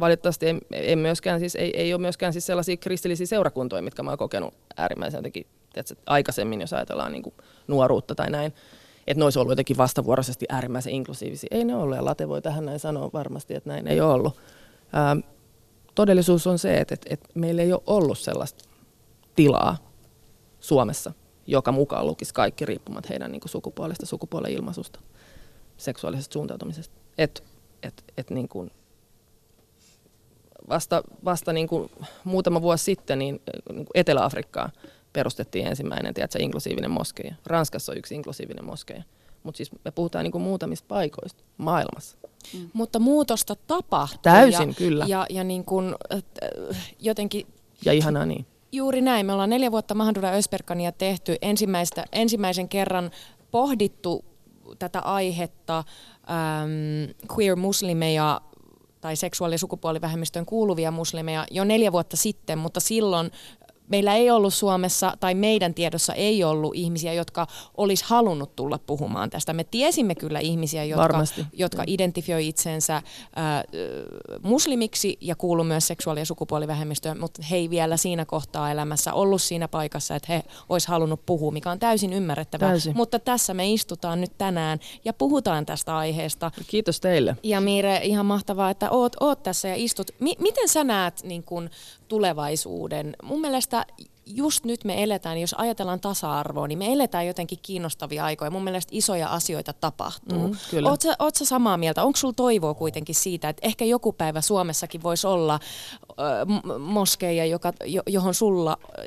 [0.00, 4.10] valitettavasti ei, ei, myöskään, siis, ei, ei ole myöskään siis sellaisia kristillisiä seurakuntoja, mitkä mä
[4.10, 7.34] oon kokenut äärimmäisen jotenkin tiedätkö, aikaisemmin, jos ajatellaan niin kuin
[7.66, 8.54] nuoruutta tai näin,
[9.06, 11.48] että ne olisi ollut jotenkin vastavuoroisesti äärimmäisen inklusiivisia.
[11.50, 14.36] Ei ne ollut, ja Late voi tähän näin sanoa varmasti, että näin ei ole ollut.
[14.92, 15.16] Ää,
[15.94, 18.64] todellisuus on se, että, että, että meillä ei ole ollut sellaista
[19.36, 19.76] tilaa
[20.60, 21.12] Suomessa,
[21.46, 25.00] joka mukaan lukisi kaikki riippumat heidän niin kuin sukupuolesta, sukupuolen ilmaisusta,
[25.76, 26.94] seksuaalisesta suuntautumisesta.
[27.18, 27.44] Et,
[27.82, 28.70] et, et niin kuin
[30.68, 31.90] vasta, vasta niin kuin
[32.24, 34.72] muutama vuosi sitten niin, niin kuin Etelä-Afrikkaan
[35.12, 37.34] perustettiin ensimmäinen tiedätkö, inklusiivinen moskeija.
[37.46, 39.02] Ranskassa on yksi inklusiivinen moskeija.
[39.42, 42.18] Mutta siis me puhutaan niin kuin muutamista paikoista maailmassa.
[42.54, 42.70] Mm.
[42.72, 44.22] Mutta muutosta tapahtuu.
[44.22, 45.04] Täysin, ja, kyllä.
[45.08, 45.94] Ja, ja niin kuin,
[46.98, 47.46] jotenkin...
[47.84, 48.46] Ja ihanaa niin.
[48.72, 49.26] Juuri näin.
[49.26, 51.36] Me ollaan neljä vuotta Mahdura Ösperkania tehty.
[51.42, 53.10] Ensimmäistä, ensimmäisen kerran
[53.50, 54.24] pohdittu
[54.78, 58.40] tätä aihetta ähm, queer-muslimeja
[59.00, 63.30] tai seksuaali- ja sukupuolivähemmistöön kuuluvia muslimeja jo neljä vuotta sitten, mutta silloin
[63.88, 69.30] meillä ei ollut Suomessa tai meidän tiedossa ei ollut ihmisiä, jotka olisi halunnut tulla puhumaan
[69.30, 69.52] tästä.
[69.52, 73.02] Me tiesimme kyllä ihmisiä, jotka, jotka identifioi itsensä äh,
[74.42, 79.42] muslimiksi ja kuuluu myös seksuaali- ja sukupuolivähemmistöön, mutta he ei vielä siinä kohtaa elämässä ollut
[79.42, 82.68] siinä paikassa, että he olisi halunnut puhua, mikä on täysin ymmärrettävää.
[82.68, 82.96] Täysin.
[82.96, 86.50] Mutta tässä me istutaan nyt tänään ja puhutaan tästä aiheesta.
[86.66, 87.36] Kiitos teille.
[87.42, 90.10] Ja Miire, ihan mahtavaa, että oot, oot tässä ja istut.
[90.20, 91.70] M- miten sä näet niin kun,
[92.12, 93.16] tulevaisuuden?
[93.22, 93.86] Mun mielestä
[94.26, 98.50] just nyt me eletään, jos ajatellaan tasa-arvoa, niin me eletään jotenkin kiinnostavia aikoja.
[98.50, 100.48] Mun mielestä isoja asioita tapahtuu.
[100.48, 100.90] Mm, kyllä.
[100.90, 102.02] Oot, sä, oot sä samaa mieltä?
[102.02, 107.72] Onko sulla toivoa kuitenkin siitä, että ehkä joku päivä Suomessakin voisi olla äh, moskeija, joka,
[108.06, 109.04] johon sulla, äh,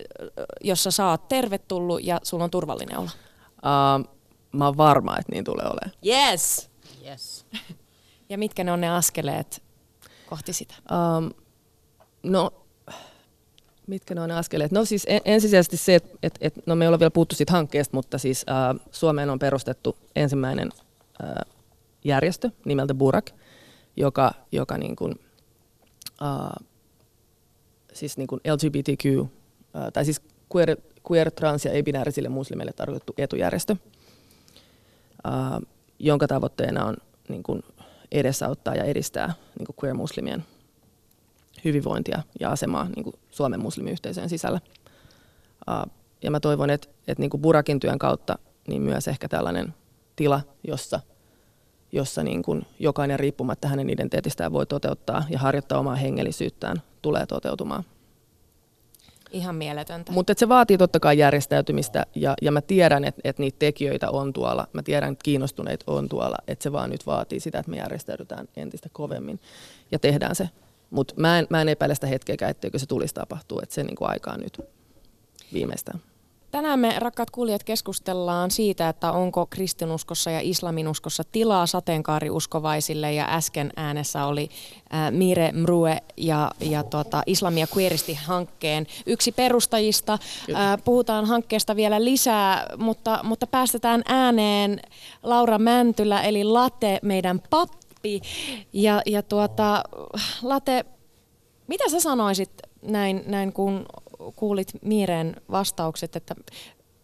[0.63, 3.11] jossa sä oot tervetullut ja sulla on turvallinen olla?
[3.45, 4.09] Uh,
[4.51, 5.91] mä oon varma, että niin tulee olemaan.
[6.05, 6.69] Yes!
[7.07, 7.45] yes.
[8.29, 9.63] ja mitkä ne on ne askeleet
[10.29, 10.75] kohti sitä?
[11.17, 11.31] Um,
[12.23, 12.64] no
[13.87, 14.71] Mitkä ne on askeleet?
[14.71, 18.17] No siis ensisijaisesti se, että et, et, no me ole vielä puhuttu siitä hankkeesta, mutta
[18.17, 20.69] siis äh, Suomeen on perustettu ensimmäinen
[21.23, 21.53] äh,
[22.03, 23.29] järjestö nimeltä Burak,
[23.95, 25.15] joka, joka niin kuin,
[26.21, 26.65] äh,
[27.93, 29.19] siis niin kuin LGBTQ,
[29.75, 30.21] äh, tai siis
[30.55, 30.77] queer,
[31.11, 33.75] queer, trans ja ei-binäärisille muslimeille tarkoitettu etujärjestö,
[35.27, 35.59] äh,
[35.99, 36.97] jonka tavoitteena on
[37.29, 37.63] niin kuin
[38.11, 40.43] edesauttaa ja edistää niin kuin queer-muslimien
[41.65, 44.59] hyvinvointia ja asemaa niin kuin Suomen muslimiyhteisöjen sisällä.
[46.21, 49.73] Ja mä toivon, että, että niin kuin Burakin työn kautta niin myös ehkä tällainen
[50.15, 50.99] tila, jossa,
[51.91, 57.83] jossa niin kuin jokainen riippumatta hänen identiteetistään voi toteuttaa ja harjoittaa omaa hengellisyyttään, tulee toteutumaan.
[59.31, 60.11] Ihan mieletöntä.
[60.11, 64.33] Mutta se vaatii totta kai järjestäytymistä ja, ja mä tiedän, että et niitä tekijöitä on
[64.33, 64.67] tuolla.
[64.73, 66.37] Mä tiedän, että kiinnostuneita on tuolla.
[66.47, 69.39] Että se vaan nyt vaatii sitä, että me järjestäydytään entistä kovemmin
[69.91, 70.49] ja tehdään se
[70.89, 73.95] mutta mä en, mä en epäile sitä hetkeäkään, etteikö se tulisi tapahtua, että se niin
[73.95, 74.61] kuin aikaa nyt
[75.53, 75.99] viimeistään.
[76.55, 83.13] Tänään me, rakkaat kuulijat, keskustellaan siitä, että onko kristinuskossa ja islaminuskossa tilaa sateenkaariuskovaisille.
[83.13, 84.49] Ja äsken äänessä oli
[84.93, 90.13] äh, Mire Mrue ja, ja tuota, Islamia Queeristi-hankkeen yksi perustajista.
[90.13, 94.79] Äh, puhutaan hankkeesta vielä lisää, mutta, mutta päästetään ääneen
[95.23, 98.21] Laura Mäntylä, eli Late, meidän pappi läpi.
[98.73, 99.83] Ja, ja tuota,
[100.41, 100.85] Late,
[101.67, 103.85] mitä sä sanoisit näin, näin kun
[104.35, 106.35] kuulit Miiren vastaukset että,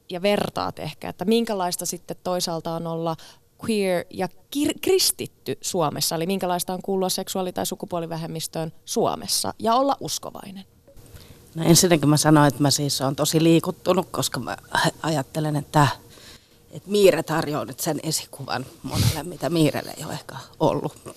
[0.09, 3.15] ja vertaat ehkä, että minkälaista sitten toisaalta on olla
[3.65, 9.97] queer ja kir- kristitty Suomessa, eli minkälaista on kuulua seksuaali- tai sukupuolivähemmistöön Suomessa ja olla
[9.99, 10.65] uskovainen?
[11.55, 14.57] No ensinnäkin mä sanoin, että mä siis on tosi liikuttunut, koska mä
[15.03, 15.87] ajattelen, että
[16.71, 20.93] että Miire tarjoaa nyt sen esikuvan monelle, mitä Miirelle ei ole ehkä ollut.
[21.05, 21.13] Ja,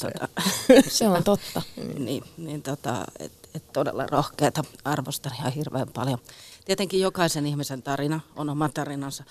[0.00, 0.28] tota,
[0.88, 1.62] se on totta.
[1.98, 6.18] niin, niin tota, että et todella rohkeata arvostan ihan hirveän paljon.
[6.64, 9.24] Tietenkin jokaisen ihmisen tarina on oma tarinansa,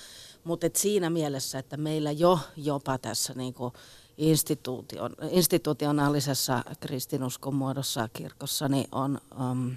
[0.43, 3.73] mutta et siinä mielessä, että meillä jo jopa tässä niinku
[4.17, 9.21] instituution, institutionaalisessa kristinuskon muodossa kirkossa niin on...
[9.51, 9.75] Um,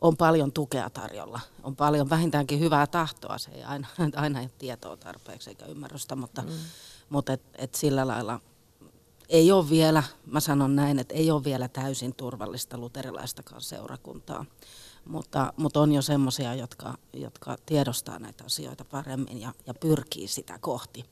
[0.00, 1.40] on paljon tukea tarjolla.
[1.62, 3.38] On paljon vähintäänkin hyvää tahtoa.
[3.38, 6.48] Se ei aina, aina ole tietoa tarpeeksi eikä ymmärrystä, mutta, mm.
[7.08, 8.40] mutta et, et sillä lailla
[9.28, 14.44] ei ole vielä, mä sanon näin, että ei ole vielä täysin turvallista luterilaistakaan seurakuntaa.
[15.04, 20.58] Mutta, mutta on jo semmoisia, jotka, jotka tiedostaa näitä asioita paremmin ja, ja pyrkii sitä
[20.58, 21.04] kohti,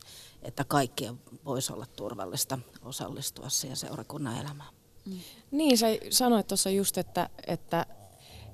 [0.42, 4.74] että kaikkien voisi olla turvallista osallistua siihen seurakunnan elämään.
[5.04, 5.20] Mm.
[5.50, 7.86] Niin, sä sanoit tuossa just, että, että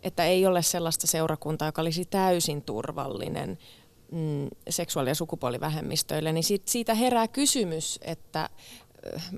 [0.05, 3.59] että ei ole sellaista seurakuntaa, joka olisi täysin turvallinen
[4.13, 8.51] mm, seksuaali- ja sukupuolivähemmistöille, niin siitä, siitä herää kysymys, että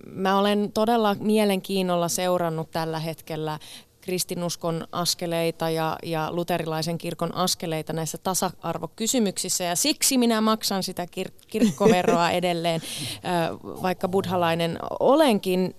[0.06, 3.58] mä olen todella mielenkiinnolla seurannut tällä hetkellä
[4.06, 11.46] kristinuskon askeleita ja, ja luterilaisen kirkon askeleita näissä tasa-arvokysymyksissä ja siksi minä maksan sitä kir-
[11.46, 12.80] kirkkoveroa edelleen,
[13.82, 15.74] vaikka buddhalainen olenkin.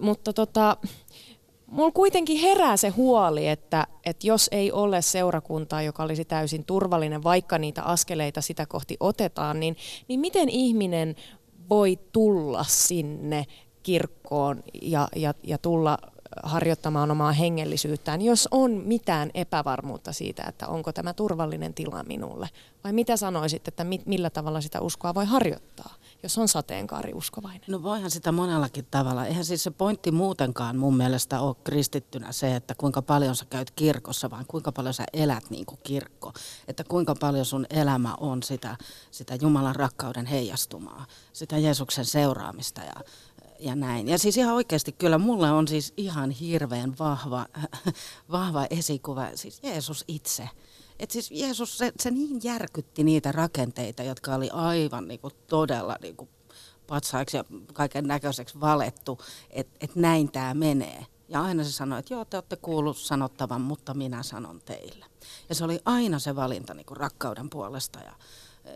[0.00, 0.76] Mutta tota,
[1.66, 7.24] mulla kuitenkin herää se huoli, että, että jos ei ole seurakuntaa, joka olisi täysin turvallinen,
[7.24, 9.76] vaikka niitä askeleita sitä kohti otetaan, niin,
[10.08, 11.16] niin miten ihminen
[11.70, 13.44] voi tulla sinne
[13.82, 15.98] kirkkoon ja, ja, ja tulla
[16.42, 22.48] harjoittamaan omaa hengellisyyttään, jos on mitään epävarmuutta siitä, että onko tämä turvallinen tila minulle?
[22.84, 27.62] Vai mitä sanoisit, että millä tavalla sitä uskoa voi harjoittaa, jos on sateenkaariuskovainen?
[27.68, 29.26] No voihan sitä monellakin tavalla.
[29.26, 33.70] Eihän siis se pointti muutenkaan mun mielestä ole kristittynä se, että kuinka paljon sä käyt
[33.70, 36.32] kirkossa, vaan kuinka paljon sä elät niin kuin kirkko.
[36.68, 38.76] Että kuinka paljon sun elämä on sitä,
[39.10, 42.94] sitä Jumalan rakkauden heijastumaa, sitä Jeesuksen seuraamista ja
[43.58, 44.08] ja näin.
[44.08, 47.46] Ja siis ihan oikeasti kyllä mulle on siis ihan hirveän vahva,
[48.32, 50.48] vahva esikuva, siis Jeesus itse.
[50.98, 55.96] Et siis Jeesus, se, se niin järkytti niitä rakenteita, jotka oli aivan niin kuin todella
[56.02, 56.30] niin kuin
[56.86, 59.18] patsaiksi ja kaiken näköiseksi valettu,
[59.50, 61.06] että et näin tämä menee.
[61.28, 65.06] Ja aina se sanoi, että joo, te olette kuullut sanottavan, mutta minä sanon teille.
[65.48, 68.12] Ja se oli aina se valinta niin kuin rakkauden puolesta ja,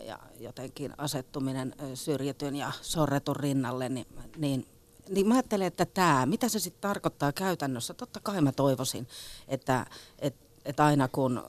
[0.05, 4.07] ja jotenkin asettuminen syrjityn ja sorretun rinnalle, niin,
[4.37, 4.67] niin,
[5.09, 9.07] niin mä ajattelen, että tämä, mitä se sitten tarkoittaa käytännössä, totta kai mä toivoisin,
[9.47, 9.85] että,
[10.19, 11.43] että että aina kun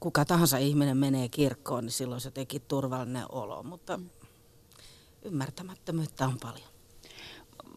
[0.00, 4.10] kuka tahansa ihminen menee kirkkoon, niin silloin se teki turvallinen olo, mutta mm.
[5.22, 6.77] ymmärtämättömyyttä on paljon.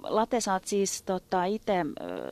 [0.04, 1.74] Late, sä oot siis tota, itse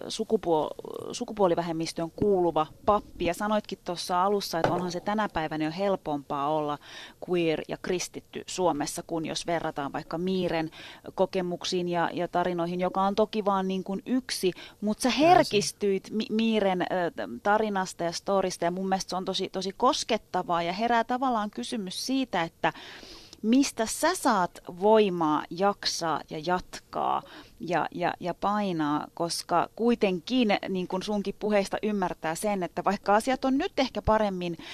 [0.08, 3.26] sukupuol- sukupuolivähemmistöön kuuluva pappi.
[3.26, 6.78] Ja sanoitkin tuossa alussa, että onhan se tänä päivänä jo helpompaa olla
[7.30, 10.70] queer ja kristitty Suomessa, kun jos verrataan vaikka Miiren
[11.16, 14.52] kokemuksiin ja, ja tarinoihin, joka on toki vaan niin kuin yksi,
[14.82, 16.86] mutta sä herkistyit Mi- Miiren
[17.44, 22.06] tarinasta ja storista ja mun mielestä se on tosi, tosi koskettavaa ja herää tavallaan kysymys
[22.06, 22.74] siitä, että
[23.42, 27.22] mistä sä saat voimaa jaksaa ja jatkaa
[27.60, 33.46] ja, ja, ja painaa, koska kuitenkin niin kuin sunkin puheista ymmärtää sen, että vaikka asiat
[33.46, 34.66] on nyt ehkä paremmin ö,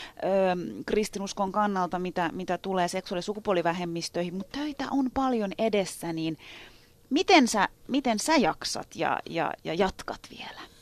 [0.85, 6.37] kristinuskon kannalta, mitä, mitä tulee seksuaali- ja sukupuolivähemmistöihin, mutta töitä on paljon edessä, niin
[7.09, 10.74] miten sä, miten sä jaksat ja, ja, ja jatkat vielä?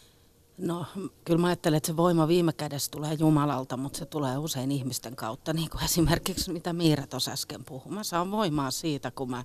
[0.57, 0.85] No
[1.25, 5.15] kyllä mä ajattelen, että se voima viime kädessä tulee Jumalalta, mutta se tulee usein ihmisten
[5.15, 7.91] kautta, niin kuin esimerkiksi mitä Miira tuossa äsken puhui.
[7.91, 9.43] Mä saan voimaa siitä, kun mä,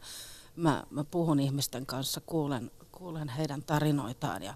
[0.57, 4.55] mä, mä puhun ihmisten kanssa, kuulen, kuulen heidän tarinoitaan ja,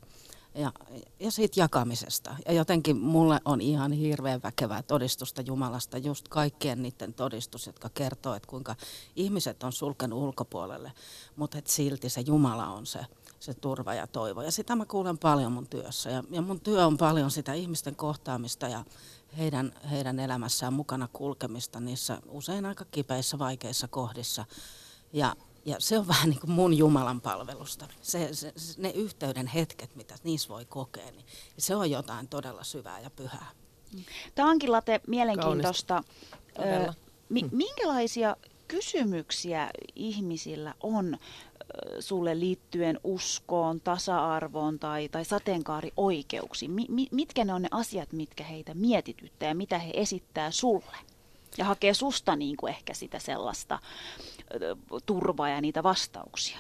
[0.55, 0.73] ja,
[1.21, 2.37] ja siitä jakamisesta.
[2.47, 8.35] Ja jotenkin mulle on ihan hirveän väkevää todistusta Jumalasta, just kaikkien niiden todistus, jotka kertoo,
[8.35, 8.77] että kuinka
[9.17, 10.93] ihmiset on sulkenut ulkopuolelle,
[11.37, 13.07] mutta että silti se Jumala on se,
[13.43, 14.43] se turva ja toivo.
[14.43, 16.11] Ja sitä mä kuulen paljon mun työssä.
[16.11, 18.85] Ja, ja mun työ on paljon sitä ihmisten kohtaamista ja
[19.39, 24.45] heidän, heidän elämässään mukana kulkemista niissä usein aika kipeissä, vaikeissa kohdissa.
[25.13, 27.89] Ja, ja se on vähän niin kuin mun Jumalan palvelusta.
[28.03, 31.27] Se, se, ne yhteyden hetket, mitä niissä voi kokea, niin
[31.59, 33.51] se on jotain todella syvää ja pyhää.
[34.35, 36.03] Tämä onkin Late mielenkiintoista.
[36.59, 36.93] Ö,
[37.29, 38.37] mi- minkälaisia
[38.69, 41.19] kysymyksiä ihmisillä on
[42.01, 46.71] sulle liittyen uskoon, tasa-arvoon tai, tai sateenkaarioikeuksiin?
[46.71, 50.97] Mi, mi, mitkä ne on ne asiat, mitkä heitä mietityttää ja mitä he esittää sulle?
[51.59, 53.79] Ja hakee susta niin kuin ehkä sitä sellaista
[55.07, 56.59] turvaa ja niitä vastauksia.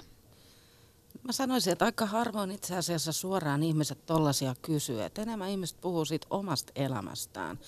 [1.22, 5.02] Mä sanoisin, että aika harvoin itse asiassa suoraan ihmiset tollaisia kysyy.
[5.02, 7.58] Että enemmän ihmiset puhuu siitä omasta elämästään.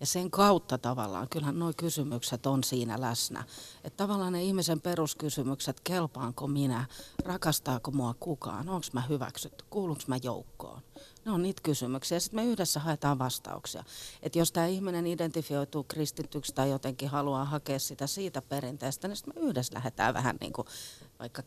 [0.00, 3.44] Ja sen kautta tavallaan, kyllähän nuo kysymykset on siinä läsnä.
[3.84, 6.84] Että tavallaan ne ihmisen peruskysymykset, kelpaanko minä,
[7.24, 10.82] rakastaako mua kukaan, onko mä hyväksytty, kuulunko mä joukkoon.
[11.24, 12.20] Ne on niitä kysymyksiä.
[12.20, 13.84] Sitten me yhdessä haetaan vastauksia.
[14.22, 19.34] Että jos tämä ihminen identifioituu kristityksi tai jotenkin haluaa hakea sitä siitä perinteestä, niin sitten
[19.42, 20.66] me yhdessä lähdetään vähän niin kuin
[21.24, 21.42] vaikka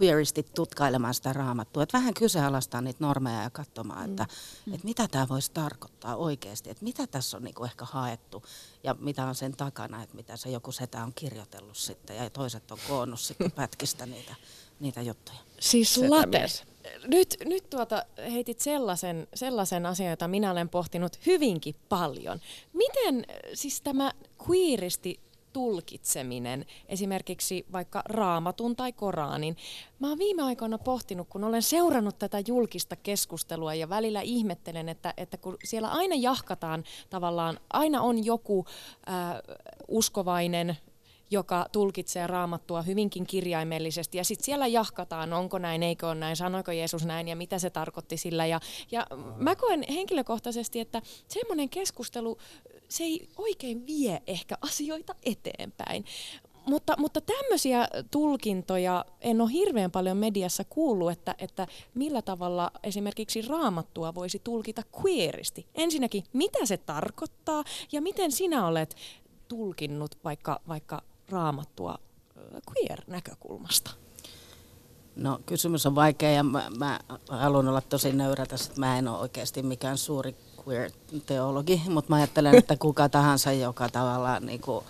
[0.00, 1.82] queeristi tutkailemaan sitä raamattua.
[1.82, 4.26] Että vähän kyseenalaistaa niitä normeja ja katsomaan, että,
[4.66, 4.74] mm.
[4.74, 6.70] että mitä tämä voisi tarkoittaa oikeasti.
[6.70, 8.42] Että mitä tässä on niin kuin ehkä haettu
[8.84, 12.70] ja mitä on sen takana, että mitä se joku setä on kirjoitellut sitten ja toiset
[12.70, 14.34] on koonnut sitten pätkistä niitä,
[14.80, 15.38] niitä juttuja.
[15.60, 16.64] Siis lates
[17.06, 22.40] nyt, nyt tuota, heitit sellaisen, sellaisen asian, jota minä olen pohtinut hyvinkin paljon.
[22.72, 24.12] Miten siis tämä
[24.48, 25.20] queeristi
[25.52, 29.56] tulkitseminen, esimerkiksi vaikka raamatun tai Koranin.
[29.98, 35.14] Mä oon viime aikoina pohtinut, kun olen seurannut tätä julkista keskustelua ja välillä ihmettelen, että,
[35.16, 38.66] että kun siellä aina jahkataan tavallaan, aina on joku
[39.08, 39.14] äh,
[39.88, 40.76] uskovainen
[41.32, 44.18] joka tulkitsee raamattua hyvinkin kirjaimellisesti.
[44.18, 47.70] Ja sitten siellä jahkataan, onko näin, eikö ole näin, sanoiko Jeesus näin ja mitä se
[47.70, 48.46] tarkoitti sillä.
[48.46, 48.60] Ja,
[48.90, 52.38] ja mä koen henkilökohtaisesti, että semmoinen keskustelu,
[52.92, 56.04] se ei oikein vie ehkä asioita eteenpäin.
[56.66, 63.42] mutta, mutta tämmöisiä tulkintoja en ole hirveän paljon mediassa kuullut, että, että millä tavalla esimerkiksi
[63.42, 65.66] raamattua voisi tulkita queeristi.
[65.74, 68.96] Ensinnäkin, mitä se tarkoittaa ja miten sinä olet
[69.48, 71.98] tulkinnut vaikka, vaikka raamattua
[72.70, 73.90] queer-näkökulmasta?
[75.16, 79.08] No kysymys on vaikea ja mä, mä haluan olla tosi nöyrä tässä, että mä en
[79.08, 80.36] ole oikeasti mikään suuri
[80.68, 84.84] queer-teologi, mutta mä ajattelen, että kuka tahansa, joka tavallaan niin kuin,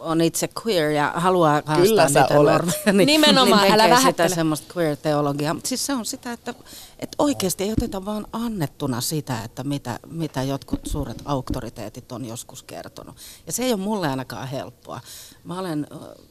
[0.00, 4.02] on itse queer ja haluaa haastaa Kyllä niitä normeja, niin, Nimenomaan, niin älä tekee sitä
[4.02, 4.28] vähättele.
[4.28, 5.54] semmoista queer-teologiaa.
[5.54, 6.54] Mutta siis se on sitä, että,
[6.98, 12.62] että oikeasti ei oteta vaan annettuna sitä, että mitä, mitä jotkut suuret auktoriteetit on joskus
[12.62, 13.16] kertonut.
[13.46, 15.00] Ja se ei ole mulle ainakaan helppoa.
[15.44, 15.86] Mä olen,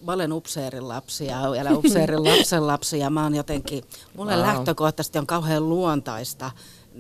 [0.06, 3.84] mä olen upseerin lapsi ja vielä upseerin lapsen lapsi ja mä oon jotenkin,
[4.16, 4.42] mulle Wow.
[4.42, 6.52] lähtökohtaisesti on kauhean luontaista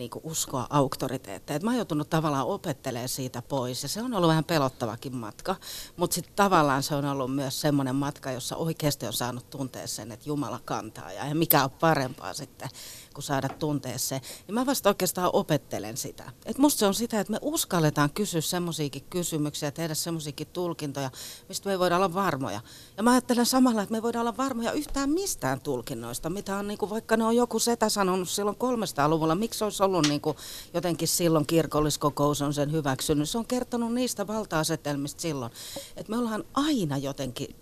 [0.01, 1.55] niin kuin uskoa auktoriteetteja.
[1.55, 5.55] Et mä oon joutunut tavallaan opettelemaan siitä pois ja se on ollut vähän pelottavakin matka,
[5.97, 10.11] mutta sitten tavallaan se on ollut myös semmoinen matka, jossa oikeasti on saanut tuntea sen,
[10.11, 12.69] että Jumala kantaa ja mikä on parempaa sitten
[13.13, 14.21] kuin saada tuntea se.
[14.47, 16.31] Niin mä vasta oikeastaan opettelen sitä.
[16.45, 21.11] Et musta se on sitä, että me uskalletaan kysyä semmoisiakin kysymyksiä, tehdä semmoisiakin tulkintoja,
[21.49, 22.61] mistä me ei voida olla varmoja.
[22.97, 26.67] Ja mä ajattelen samalla, että me ei voida olla varmoja yhtään mistään tulkinnoista, mitä on
[26.67, 30.35] niinku, vaikka ne on joku setä sanonut silloin 300-luvulla, miksi olisi ollut niinku,
[30.73, 33.29] jotenkin silloin kirkolliskokous on sen hyväksynyt.
[33.29, 35.51] Se on kertonut niistä valta-asetelmista silloin.
[35.97, 37.55] Että me ollaan aina jotenkin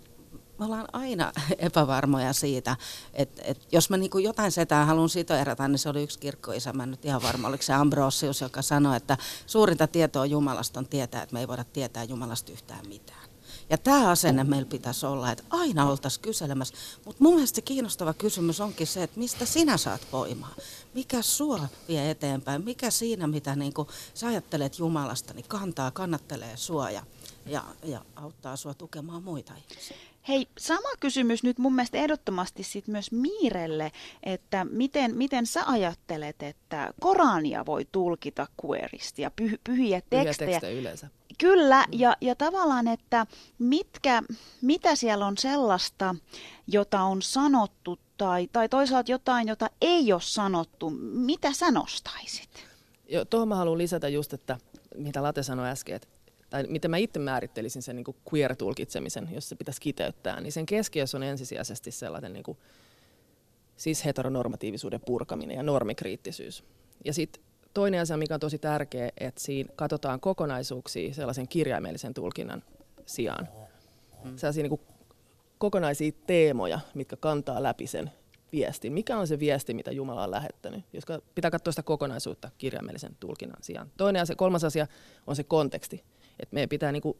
[0.60, 2.76] me ollaan aina epävarmoja siitä,
[3.14, 6.72] että, että jos mä niin kuin jotain setää haluan sitoerata, niin se oli yksi kirkkoisä,
[6.72, 10.86] mä en nyt ihan varma, oliko se Ambrosius, joka sanoi, että suurinta tietoa Jumalasta on
[10.86, 13.30] tietää, että me ei voida tietää Jumalasta yhtään mitään.
[13.70, 16.74] Ja tämä asenne meillä pitäisi olla, että aina oltaisiin kyselemässä.
[17.04, 20.54] Mutta mun mielestä se kiinnostava kysymys onkin se, että mistä sinä saat voimaa?
[20.94, 22.64] Mikä sua vie eteenpäin?
[22.64, 23.72] Mikä siinä, mitä niin
[24.14, 27.02] sä ajattelet Jumalasta, niin kantaa, kannattelee sua ja,
[27.46, 30.09] ja, ja auttaa sua tukemaan muita ihmisiä?
[30.30, 36.42] Hei, sama kysymys nyt mun mielestä ehdottomasti sit myös Miirelle, että miten, miten sä ajattelet,
[36.42, 40.50] että Korania voi tulkita queeristi ja pyh, pyhiä Pyhiä tekstejä.
[40.50, 41.08] tekstejä yleensä.
[41.38, 43.26] Kyllä, ja, ja tavallaan, että
[43.58, 44.22] mitkä,
[44.62, 46.14] mitä siellä on sellaista,
[46.66, 52.66] jota on sanottu, tai, tai toisaalta jotain, jota ei ole sanottu, mitä sä nostaisit?
[53.08, 54.58] Joo, tuohon mä haluan lisätä just, että
[54.96, 56.08] mitä Late sanoi äsken, että,
[56.50, 60.66] tai miten mä itse määrittelisin sen niin kuin queer-tulkitsemisen, jos se pitäisi kiteyttää, niin sen
[60.66, 62.58] keskiössä on ensisijaisesti sellainen niin kuin,
[63.76, 66.64] siis heteronormatiivisuuden purkaminen ja normikriittisyys.
[67.04, 67.42] Ja sitten
[67.74, 72.62] toinen asia, mikä on tosi tärkeä, että siinä katsotaan kokonaisuuksia sellaisen kirjaimellisen tulkinnan
[73.06, 73.48] sijaan.
[74.36, 74.80] Sellaisia niin kuin
[75.58, 78.10] kokonaisia teemoja, mitkä kantaa läpi sen
[78.52, 78.92] viestin.
[78.92, 80.84] Mikä on se viesti, mitä Jumala on lähettänyt?
[80.92, 83.90] Jos pitää katsoa sitä kokonaisuutta kirjaimellisen tulkinnan sijaan.
[83.96, 84.86] Toinen asia, kolmas asia
[85.26, 86.04] on se konteksti.
[86.42, 87.16] Että meidän pitää niinku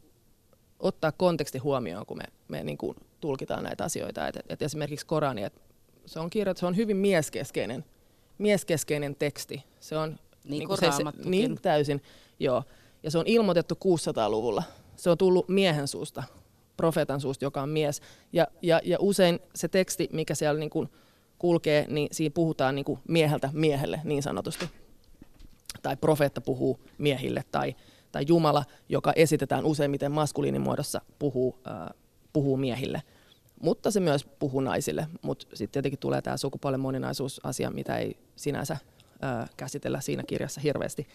[0.79, 4.27] ottaa konteksti huomioon, kun me, me niinku tulkitaan näitä asioita.
[4.27, 5.61] Et, et esimerkiksi Korani, et
[6.05, 7.85] se on kirjoitettu, se on hyvin mieskeskeinen,
[8.37, 9.63] mieskeskeinen teksti.
[9.79, 12.01] Se on Niin niinku kuin se, se, niin täysin,
[12.39, 12.63] joo.
[13.03, 14.63] Ja se on ilmoitettu 600-luvulla.
[14.95, 16.23] Se on tullut miehen suusta,
[16.77, 18.01] profeetan suusta, joka on mies.
[18.33, 20.89] Ja, ja, ja usein se teksti, mikä siellä niin kuin
[21.39, 24.69] kulkee, niin siinä puhutaan niin kuin mieheltä miehelle niin sanotusti.
[25.81, 27.75] Tai profeetta puhuu miehille, tai,
[28.11, 31.89] tai Jumala, joka esitetään useimmiten maskuliinimuodossa, puhuu, äh,
[32.33, 33.03] puhuu miehille.
[33.61, 35.07] Mutta se myös puhuu naisille.
[35.21, 41.07] Mutta sitten tietenkin tulee tämä sukupuolen moninaisuusasia, mitä ei sinänsä äh, käsitellä siinä kirjassa hirveästi.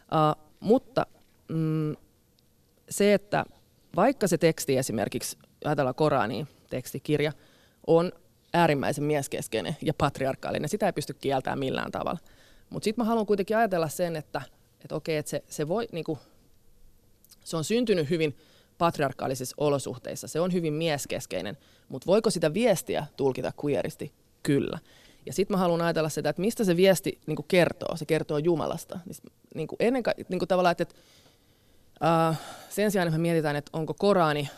[0.00, 1.06] Uh, mutta
[1.48, 1.96] mm,
[2.90, 3.44] se, että
[3.96, 7.32] vaikka se teksti esimerkiksi, ajatellaan Koraniin tekstikirja,
[7.86, 8.12] on
[8.54, 12.18] äärimmäisen mieskeskeinen ja patriarkaalinen, sitä ei pysty kieltämään millään tavalla.
[12.70, 14.42] Mutta sitten mä haluan kuitenkin ajatella sen, että,
[14.80, 16.18] että okei, että se, se, voi, niinku,
[17.50, 18.36] se on syntynyt hyvin
[18.78, 21.56] patriarkaalisissa olosuhteissa, se on hyvin mieskeskeinen,
[21.88, 24.12] mutta voiko sitä viestiä tulkita queeristi?
[24.42, 24.78] Kyllä.
[25.26, 27.96] Ja sitten mä haluan ajatella sitä, että mistä se viesti niin kertoo.
[27.96, 28.98] Se kertoo Jumalasta.
[29.54, 30.94] Niin kuin ennen ka- niin tavallaan, että, että
[32.30, 32.36] uh,
[32.68, 34.48] sen sijaan, että me mietitään, että onko Korani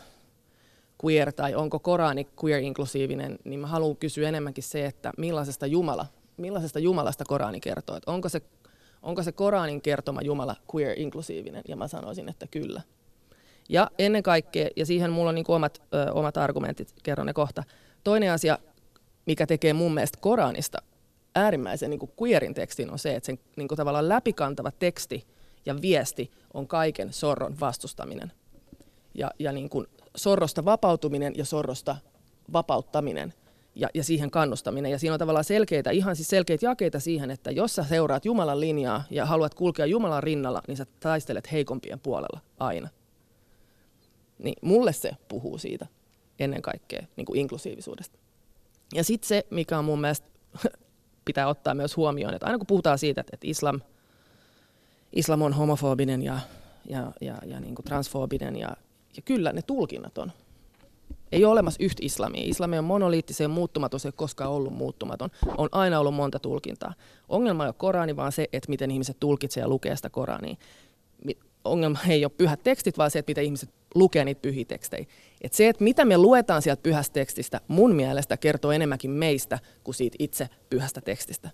[1.05, 6.05] queer tai onko Korani queer-inklusiivinen, niin mä haluan kysyä enemmänkin se, että millaisesta, Jumala,
[6.37, 7.95] millaisesta Jumalasta Korani kertoo.
[7.95, 8.41] Että onko, se,
[9.03, 11.63] onko se Koranin kertoma Jumala queer-inklusiivinen?
[11.67, 12.81] Ja mä sanoisin, että kyllä.
[13.69, 17.33] Ja ennen kaikkea, ja siihen mulla on niin kuin omat, ö, omat argumentit, kerron ne
[17.33, 17.63] kohta.
[18.03, 18.57] Toinen asia,
[19.25, 20.77] mikä tekee mun mielestä Koranista
[21.35, 25.27] äärimmäisen niin kuin queerin tekstin, on se, että sen niin kuin tavallaan läpikantava teksti
[25.65, 28.31] ja viesti on kaiken sorron vastustaminen.
[29.15, 31.95] Ja, ja niin kuin sorrosta vapautuminen ja sorrosta
[32.53, 33.33] vapauttaminen
[33.75, 34.91] ja, ja siihen kannustaminen.
[34.91, 38.59] Ja siinä on tavallaan selkeitä, ihan siis selkeitä jakeita siihen, että jos sä seuraat Jumalan
[38.59, 42.89] linjaa ja haluat kulkea Jumalan rinnalla, niin sä taistelet heikompien puolella aina.
[44.39, 45.87] Niin mulle se puhuu siitä.
[46.39, 48.19] ennen kaikkea niin kuin inklusiivisuudesta.
[48.93, 50.27] Ja sitten se, mikä on mun mielestä
[51.25, 53.81] pitää ottaa myös huomioon, että aina kun puhutaan siitä, että islam,
[55.13, 56.39] islam on homofobinen ja,
[56.89, 58.77] ja, ja, ja niin kuin transfobinen ja,
[59.15, 60.31] ja kyllä ne tulkinnat on.
[61.31, 62.43] Ei ole olemassa yhtä islamia.
[62.45, 65.29] Islami on monoliittisen muuttumaton, se ei koskaan ollut muuttumaton.
[65.57, 66.93] On aina ollut monta tulkintaa.
[67.29, 70.55] Ongelma ei ole Korani, vaan se, että miten ihmiset tulkitsevat ja lukee sitä Korania.
[71.65, 75.05] Ongelma ei ole pyhät tekstit, vaan se, että miten ihmiset lukee niitä pyhiä tekstejä.
[75.41, 79.95] Et se, että mitä me luetaan sieltä pyhästä tekstistä, mun mielestä kertoo enemmänkin meistä kuin
[79.95, 81.49] siitä itse pyhästä tekstistä.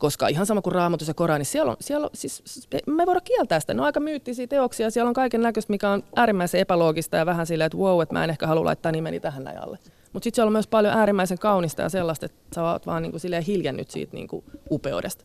[0.00, 2.42] Koska ihan sama kuin Raamatus ja Korani, siellä on, siellä on, siis,
[2.86, 3.74] me voidaan kieltää sitä.
[3.74, 7.46] Ne on aika myyttisiä teoksia, siellä on kaiken näköistä, mikä on äärimmäisen epäloogista ja vähän
[7.46, 9.78] silleen, että wow, että mä en ehkä halua laittaa nimeni tähän näin alle.
[10.12, 13.18] Mutta sitten siellä on myös paljon äärimmäisen kaunista ja sellaista, että sä oot vaan niinku
[13.18, 15.24] silleen hiljännyt siitä niinku upeudesta.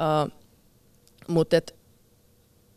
[0.00, 0.32] Uh,
[1.28, 1.56] Mutta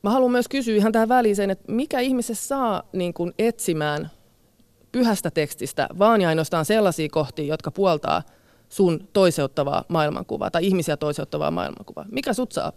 [0.03, 4.11] mä haluan myös kysyä ihan tähän väliin sen, että mikä ihmisessä saa niin kuin etsimään
[4.91, 8.23] pyhästä tekstistä vaan ja ainoastaan sellaisia kohtia, jotka puoltaa
[8.73, 12.05] sun toiseuttavaa maailmankuvaa tai ihmisiä toiseuttavaa maailmankuvaa.
[12.11, 12.71] Mikä sut saa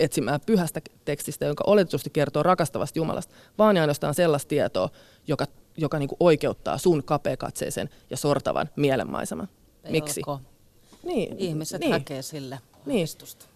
[0.00, 4.88] etsimään pyhästä tekstistä, jonka oletetusti kertoo rakastavasta Jumalasta, vaan ja ainoastaan sellaista tietoa,
[5.26, 5.46] joka,
[5.76, 9.48] joka niin kuin oikeuttaa sun kapeakatseisen ja sortavan mielenmaiseman.
[9.90, 10.22] Miksi?
[11.02, 11.92] Niin, Ihmiset niin.
[11.92, 13.06] hakee sille niin.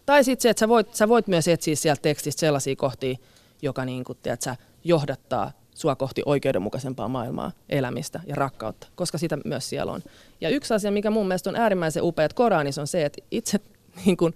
[0.07, 3.17] Tai sitten se, että sä voit, sä voit myös etsiä sieltä tekstistä sellaisia kohtia,
[3.63, 9.39] joka niin kuin, tiedät, sä, johdattaa sua kohti oikeudenmukaisempaa maailmaa, elämistä ja rakkautta, koska sitä
[9.45, 10.01] myös siellä on.
[10.41, 13.61] Ja yksi asia, mikä mun mielestä on äärimmäisen upea, että Koranissa on se, että itse
[14.07, 14.35] niin kuin,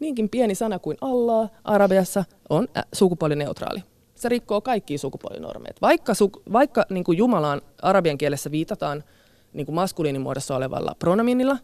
[0.00, 3.82] niinkin pieni sana kuin Allah Arabiassa on sukupuolineutraali.
[4.14, 5.74] Se rikkoo kaikkia sukupuolinormeja.
[5.82, 9.04] Vaikka, su, vaikka niin kuin Jumalaan arabian kielessä viitataan
[9.52, 11.58] niin kuin maskuliinimuodossa olevalla pronominilla,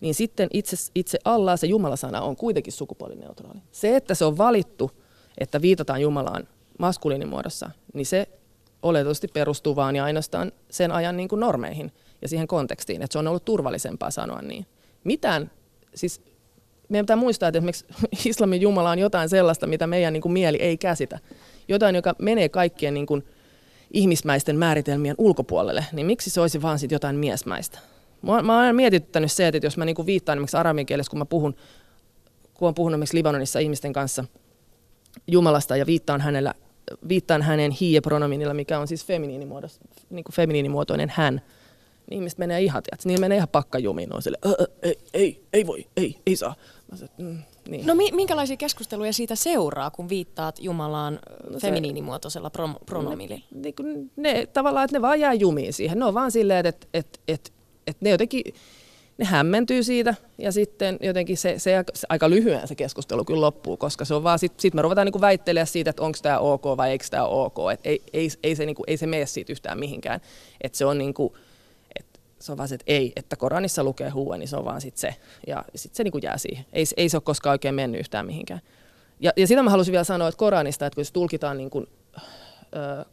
[0.00, 3.58] niin sitten itse, itse Allah, se Jumalasana, on kuitenkin sukupuolineutraali.
[3.72, 4.90] Se, että se on valittu,
[5.38, 6.48] että viitataan Jumalaan
[6.78, 8.28] maskuliinimuodossa, niin se
[8.82, 13.18] oletetusti perustuu vaan ja ainoastaan sen ajan niin kuin normeihin ja siihen kontekstiin, että se
[13.18, 14.66] on ollut turvallisempaa sanoa niin.
[15.04, 15.50] Mitään,
[15.94, 16.20] siis
[16.88, 17.86] meidän pitää muistaa, että esimerkiksi
[18.30, 21.18] islamin Jumala on jotain sellaista, mitä meidän niin kuin mieli ei käsitä.
[21.68, 23.24] Jotain, joka menee kaikkien niin kuin
[23.90, 27.78] ihmismäisten määritelmien ulkopuolelle, niin miksi se olisi vaan sit jotain miesmäistä?
[28.22, 31.18] Mä, mä oon aina mietityttänyt se, että jos mä niinku viittaan esimerkiksi arabin kielessä, kun
[31.18, 31.54] mä puhun,
[32.54, 34.24] kun olen puhunut esimerkiksi Libanonissa ihmisten kanssa
[35.26, 36.54] Jumalasta ja viittaan, hänellä,
[37.08, 39.06] viittaan hänen hie-pronominilla, mikä on siis
[40.10, 41.40] niin kuin feminiinimuotoinen hän,
[42.10, 44.38] niin ihmiset menee ihan, tiedätkö, niin menee ihan pakkajumiin, on sille,
[44.82, 46.54] ei, ei, ei voi, ei, ei saa.
[46.90, 47.86] Mä sanoin, mm, niin.
[47.86, 51.20] No mi- minkälaisia keskusteluja siitä seuraa, kun viittaat Jumalaan
[51.50, 53.36] no feminiinimuotoisella pro- pronomilla?
[53.54, 55.98] Ne, ne, ne, tavallaan, että ne vaan jää jumiin siihen.
[55.98, 57.50] Ne on vaan silleen, että, että, että
[57.86, 58.42] että ne jotenkin
[59.18, 64.04] ne hämmentyy siitä ja sitten jotenkin se, se, aika lyhyen se keskustelu kyllä loppuu, koska
[64.04, 66.90] se on vaan, sitten sit me ruvetaan niinku väittelemään siitä, että onko tämä ok vai
[66.90, 70.20] eikö tämä ok, että ei, ei, ei, se, niinku, ei se mene siitä yhtään mihinkään,
[70.60, 71.36] että se on niinku,
[71.98, 74.80] että se on vaan se, että ei, että Koranissa lukee huue, niin se on vaan
[74.80, 75.14] sitten se,
[75.46, 78.60] ja sitten se niinku jää siihen, ei, ei se ole koskaan oikein mennyt yhtään mihinkään.
[79.20, 81.86] Ja, ja sitä mä halusin vielä sanoa, että Koranista, että kun se tulkitaan niin kuin,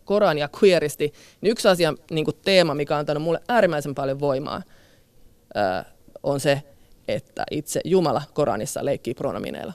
[0.05, 4.61] Korania queeristi, niin yksi asia, niin kuin teema, mikä on antanut mulle äärimmäisen paljon voimaa,
[6.23, 6.63] on se,
[7.07, 9.73] että itse Jumala Koranissa leikkii pronomineilla.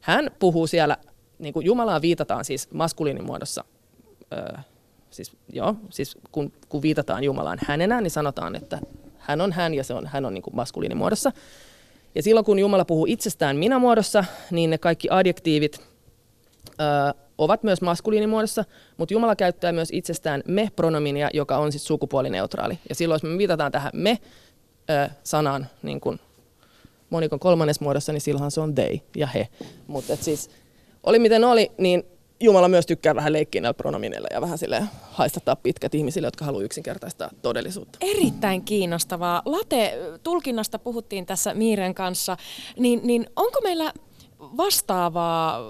[0.00, 0.96] Hän puhuu siellä,
[1.38, 3.64] niin kuin Jumalaa viitataan siis maskuliinimuodossa,
[5.10, 8.78] siis, joo, siis kun, kun viitataan Jumalaan hänenä, niin sanotaan, että
[9.18, 11.32] hän on hän ja se on, hän on niin kuin maskuliinimuodossa.
[12.14, 15.80] Ja silloin kun Jumala puhuu itsestään minä-muodossa, niin ne kaikki adjektiivit
[17.38, 18.64] ovat myös maskuliinimuodossa,
[18.96, 22.78] mutta Jumala käyttää myös itsestään me-pronominia, joka on siis sukupuolineutraali.
[22.88, 23.90] Ja silloin, jos me viitataan tähän
[24.88, 26.18] me-sanaan niin kun
[27.10, 29.48] monikon kolmannes muodossa, niin silloin se on they ja he.
[29.86, 30.50] Mutta siis,
[31.02, 32.04] oli miten oli, niin
[32.40, 36.64] Jumala myös tykkää vähän leikkiä näillä pronomineilla ja vähän sille haistattaa pitkät ihmisille, jotka haluaa
[36.64, 37.98] yksinkertaistaa todellisuutta.
[38.00, 39.42] Erittäin kiinnostavaa.
[39.44, 42.36] Late, tulkinnasta puhuttiin tässä Miiren kanssa,
[42.78, 43.92] niin, niin onko meillä
[44.38, 45.60] vastaavaa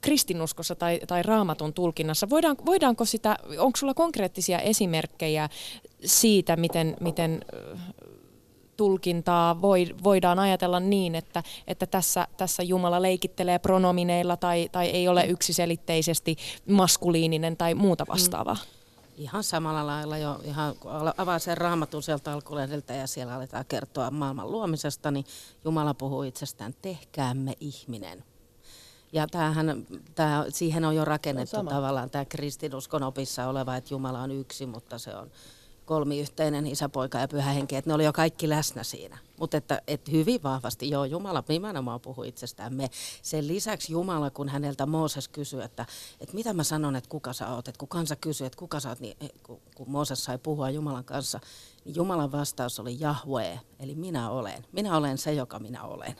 [0.00, 5.48] kristinuskossa tai, tai raamatun tulkinnassa, voidaan, voidaanko sitä, onko sulla konkreettisia esimerkkejä
[6.04, 7.44] siitä, miten, miten
[8.76, 15.08] tulkintaa voi, voidaan ajatella niin, että, että tässä, tässä Jumala leikittelee pronomineilla tai, tai ei
[15.08, 16.36] ole yksiselitteisesti
[16.68, 18.08] maskuliininen tai muuta mm.
[18.08, 18.56] vastaavaa?
[19.16, 24.10] Ihan samalla lailla jo, ihan kun avaa sen raamatun sieltä alkulehdeltä ja siellä aletaan kertoa
[24.10, 25.24] maailman luomisesta, niin
[25.64, 28.24] Jumala puhuu itsestään, tehkäämme ihminen.
[29.12, 34.20] Ja tämähän, tämä, siihen on jo rakennettu on tavallaan tämä kristinuskon opissa oleva, että Jumala
[34.20, 35.30] on yksi, mutta se on
[35.86, 39.18] kolmiyhteinen isä, poika ja pyhä henki, että ne oli jo kaikki läsnä siinä.
[39.38, 42.90] Mutta että, että hyvin vahvasti, joo, Jumala nimenomaan puhuu itsestään me.
[43.22, 45.86] Sen lisäksi Jumala, kun häneltä Mooses kysyi, että,
[46.20, 48.88] että mitä mä sanon, että kuka sä oot, että kun kansa kysyi, että kuka sä
[48.88, 51.40] oot, niin kun, kun Mooses sai puhua Jumalan kanssa,
[51.86, 54.66] niin Jumalan vastaus oli Jahwe, eli minä olen.
[54.72, 56.16] Minä olen se, joka minä olen.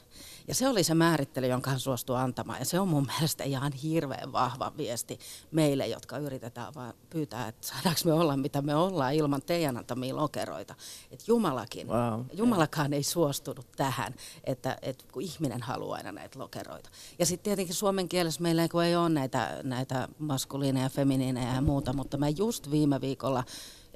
[0.48, 2.58] Ja se oli se määrittely, jonka hän suostui antamaan.
[2.58, 5.18] Ja se on mun mielestä ihan hirveän vahva viesti
[5.50, 10.16] meille, jotka yritetään vaan pyytää, että saadaanko me olla mitä me ollaan ilman teidän antamia
[10.16, 10.74] lokeroita.
[11.10, 12.20] Että Jumalakin, wow.
[12.32, 14.14] Jumalakaan ei suostunut tähän,
[14.44, 16.90] että, että kun ihminen haluaa aina näitä lokeroita.
[17.18, 21.92] Ja sitten tietenkin suomen kielessä meillä ei, ei ole näitä, näitä maskuliineja, feminiineja ja muuta,
[21.92, 23.44] mutta mä just viime viikolla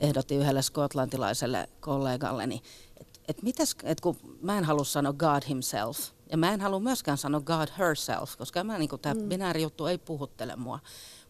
[0.00, 2.62] ehdotin yhdelle skotlantilaiselle kollegalleni,
[3.00, 5.98] että et mitäs, et kun mä en halua sanoa God himself,
[6.30, 9.28] ja mä en halua myöskään sanoa God herself, koska mä, niin tämä mm.
[9.28, 10.78] binäärijuttu ei puhuttele mua.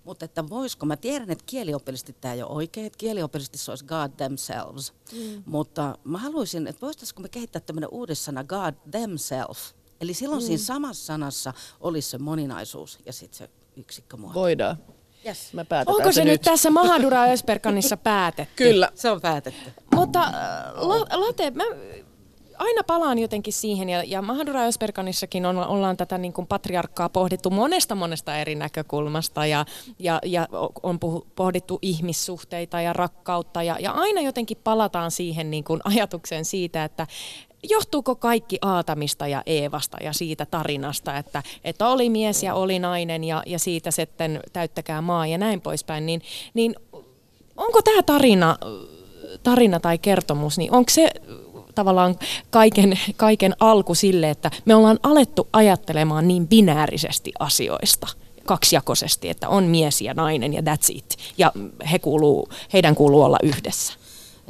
[0.05, 3.85] Mutta että voisiko, mä tiedän, että kieliopillisesti tämä ei ole oikein, että kieliopillisesti se olisi
[3.85, 4.93] God themselves.
[5.13, 5.43] Mm.
[5.47, 9.75] Mutta mä haluaisin, että voisiko me kehittää tämmöinen uudessana God themselves.
[10.01, 10.47] Eli silloin mm.
[10.47, 14.35] siinä samassa sanassa olisi se moninaisuus ja sitten se yksikkömuoto.
[14.35, 14.77] Voidaan.
[15.27, 15.53] Yes.
[15.53, 18.55] Me Onko se, se nyt tässä Mahadura Ösperkanissa päätetty?
[18.65, 18.89] Kyllä.
[18.95, 19.71] Se on päätetty.
[19.95, 21.65] Mutta äh, Late, mä
[22.61, 27.51] aina palaan jotenkin siihen, ja, ja Mahadura Ösperkanissakin on, ollaan tätä niin kuin patriarkkaa pohdittu
[27.51, 29.65] monesta monesta eri näkökulmasta, ja,
[29.99, 30.49] ja, ja
[30.83, 36.45] on puhu, pohdittu ihmissuhteita ja rakkautta, ja, ja aina jotenkin palataan siihen niin kuin ajatukseen
[36.45, 37.07] siitä, että
[37.63, 43.25] johtuuko kaikki Aatamista ja Eevasta ja siitä tarinasta, että, että oli mies ja oli nainen
[43.25, 46.23] ja, ja siitä sitten täyttäkää maa ja näin poispäin, niin,
[46.55, 46.75] niin
[47.57, 48.57] onko tämä tarina,
[49.43, 51.11] tarina tai kertomus, niin onko se
[51.75, 52.19] tavallaan
[52.51, 58.07] kaiken, kaiken alku sille, että me ollaan alettu ajattelemaan niin binäärisesti asioista
[58.47, 61.17] kaksijakoisesti, että on mies ja nainen ja that's it.
[61.39, 61.53] Ja
[61.93, 64.00] he kuuluu, heidän kuuluu olla yhdessä.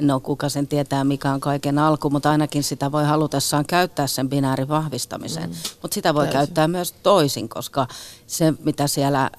[0.00, 4.28] No kuka sen tietää, mikä on kaiken alku, mutta ainakin sitä voi halutessaan käyttää sen
[4.28, 5.50] binäärin vahvistamiseen.
[5.50, 5.56] Mm.
[5.82, 6.38] Mutta sitä voi Täysin.
[6.38, 7.86] käyttää myös toisin, koska
[8.26, 9.30] se mitä siellä äh,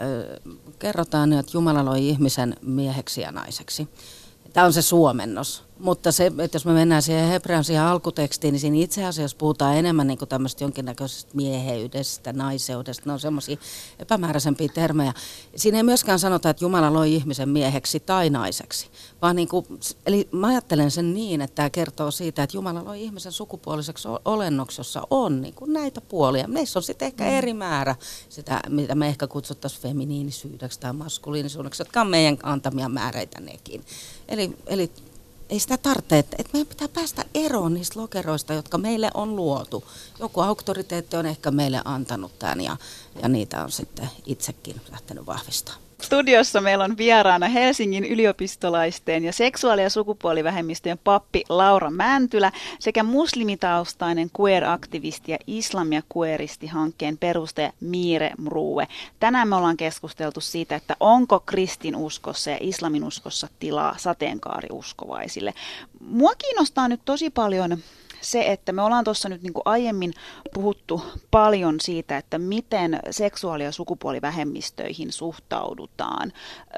[0.80, 3.88] kerrotaan, niin että Jumala loi ihmisen mieheksi ja naiseksi.
[4.54, 5.64] Tämä on se suomennos.
[5.82, 9.78] Mutta se, että jos me mennään siihen hebrean siihen alkutekstiin, niin siinä itse asiassa puhutaan
[9.78, 13.04] enemmän niin tämmöistä jonkinnäköisestä mieheydestä, naiseudesta.
[13.06, 13.58] Ne on semmoisia
[14.00, 15.14] epämääräisempiä termejä.
[15.56, 18.88] Siinä ei myöskään sanota, että Jumala loi ihmisen mieheksi tai naiseksi.
[19.22, 19.66] Vaan niin kuin,
[20.06, 24.80] eli mä ajattelen sen niin, että tämä kertoo siitä, että Jumala loi ihmisen sukupuoliseksi olennoksi,
[24.80, 26.48] jossa on niin kuin näitä puolia.
[26.48, 27.30] Meissä on sitten ehkä mm.
[27.30, 27.96] eri määrä
[28.30, 33.84] sitä, mitä me ehkä kutsuttaisiin feminiinisyydeksi tai maskuliinisuudeksi, jotka on meidän antamia määreitä nekin.
[34.32, 34.92] Eli, eli
[35.50, 39.84] ei sitä tarvitse, että, että meidän pitää päästä eroon niistä lokeroista, jotka meille on luotu.
[40.20, 42.78] Joku auktoriteetti on ehkä meille antanut tämän ja,
[43.22, 45.91] ja niitä on sitten itsekin lähtenyt vahvistamaan.
[46.02, 54.30] Studiossa meillä on vieraana Helsingin yliopistolaisten ja seksuaali- ja sukupuolivähemmistöjen pappi Laura Mäntylä sekä muslimitaustainen
[54.40, 58.88] queer-aktivisti ja islamia queeristi hankkeen perustaja Miire Mruue.
[59.20, 65.54] Tänään me ollaan keskusteltu siitä, että onko kristinuskossa ja islaminuskossa tilaa sateenkaariuskovaisille.
[66.00, 67.78] Mua kiinnostaa nyt tosi paljon
[68.22, 70.14] se, että me ollaan tuossa nyt niin kuin aiemmin
[70.54, 71.02] puhuttu
[71.32, 76.72] paljon siitä, että miten seksuaali- ja sukupuolivähemmistöihin suhtaudutaan ö,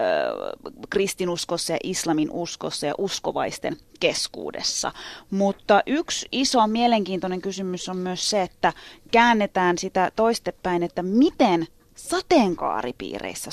[0.90, 4.92] kristinuskossa ja islamin uskossa ja uskovaisten keskuudessa.
[5.32, 8.74] Mutta yksi iso mielenkiintoinen kysymys on myös se, että
[9.12, 13.52] käännetään sitä toistepäin, että miten sateenkaaripiireissä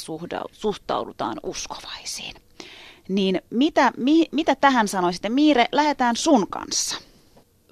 [0.53, 2.35] suhtaudutaan uskovaisiin.
[3.09, 5.29] Niin mitä, mi, mitä tähän sanoisitte?
[5.29, 7.10] Miire, lähdetään sun kanssa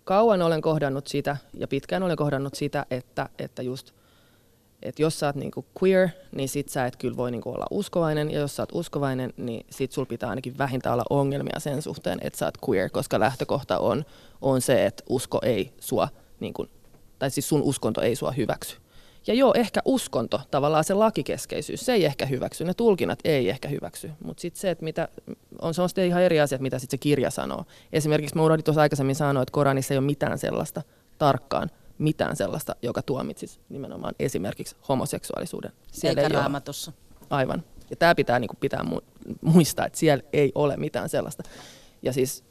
[0.08, 3.92] kauan olen kohdannut sitä ja pitkään olen kohdannut sitä, että, että just
[4.82, 8.30] että jos sä oot niinku queer, niin sit sä et kyllä voi niinku olla uskovainen,
[8.30, 12.18] ja jos sä oot uskovainen, niin sit sul pitää ainakin vähintään olla ongelmia sen suhteen,
[12.22, 14.04] että sä oot queer, koska lähtökohta on,
[14.40, 16.08] on se, että usko ei sua,
[16.40, 16.66] niinku,
[17.18, 18.76] tai siis sun uskonto ei sua hyväksy.
[19.26, 23.68] Ja joo, ehkä uskonto, tavallaan se lakikeskeisyys, se ei ehkä hyväksy, ne tulkinnat ei ehkä
[23.68, 25.08] hyväksy, mutta sitten se, että mitä,
[25.62, 27.64] on se on sitten ihan eri asia, mitä sitten se kirja sanoo.
[27.92, 30.82] Esimerkiksi mä unohdin tuossa aikaisemmin sanoa, että Koranissa ei ole mitään sellaista
[31.18, 35.72] tarkkaan, mitään sellaista, joka tuomitsisi nimenomaan esimerkiksi homoseksuaalisuuden.
[35.92, 36.92] Siellä Eikä ei raamatussa.
[37.20, 37.26] Ole.
[37.30, 37.62] Aivan.
[37.90, 38.84] Ja tämä pitää niin pitää
[39.40, 41.42] muistaa, että siellä ei ole mitään sellaista.
[42.02, 42.44] Ja siis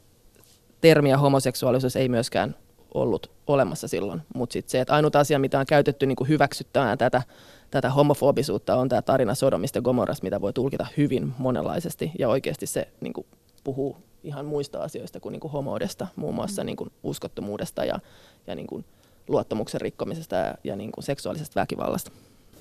[0.80, 2.54] termiä homoseksuaalisuus ei myöskään
[2.94, 4.22] ollut olemassa silloin.
[4.34, 7.22] Mutta sitten se, että ainut asia, mitä on käytetty niin kuin hyväksyttämään tätä,
[7.70, 12.12] tätä homofobisuutta, on tämä tarina Sodomista ja Gomorrasta, mitä voi tulkita hyvin monenlaisesti.
[12.18, 13.26] Ja oikeasti se niin kuin,
[13.64, 18.00] puhuu ihan muista asioista kuin, niin kuin homoudesta, muun muassa niin kuin, uskottomuudesta ja,
[18.46, 18.84] ja niin kuin,
[19.28, 22.10] luottamuksen rikkomisesta ja, ja niin kuin, seksuaalisesta väkivallasta.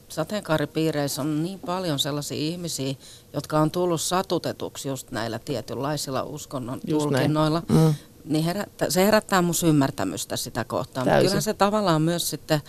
[0.07, 2.95] Sateenkaaripiireissä on niin paljon sellaisia ihmisiä,
[3.34, 7.61] jotka on tullut satutetuksi just näillä tietynlaisilla uskonnon just tulkinnoilla.
[7.69, 7.93] Mm
[8.28, 11.05] niin herättä, se herättää mun ymmärtämystä sitä kohtaa.
[11.05, 12.61] Mutta kyllähän se tavallaan myös sitten,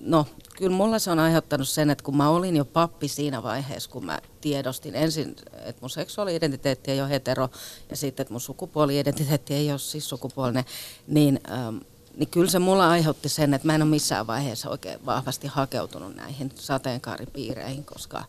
[0.00, 0.26] no
[0.56, 4.04] kyllä mulla se on aiheuttanut sen, että kun mä olin jo pappi siinä vaiheessa, kun
[4.04, 7.48] mä tiedostin ensin, että mun seksuaali-identiteetti ei ole hetero
[7.90, 10.64] ja sitten, että mun sukupuoli-identiteetti ei ole siis sukupuolinen,
[11.06, 11.76] niin, ähm,
[12.16, 16.16] niin kyllä se mulla aiheutti sen, että mä en ole missään vaiheessa oikein vahvasti hakeutunut
[16.16, 18.24] näihin sateenkaaripiireihin, koska,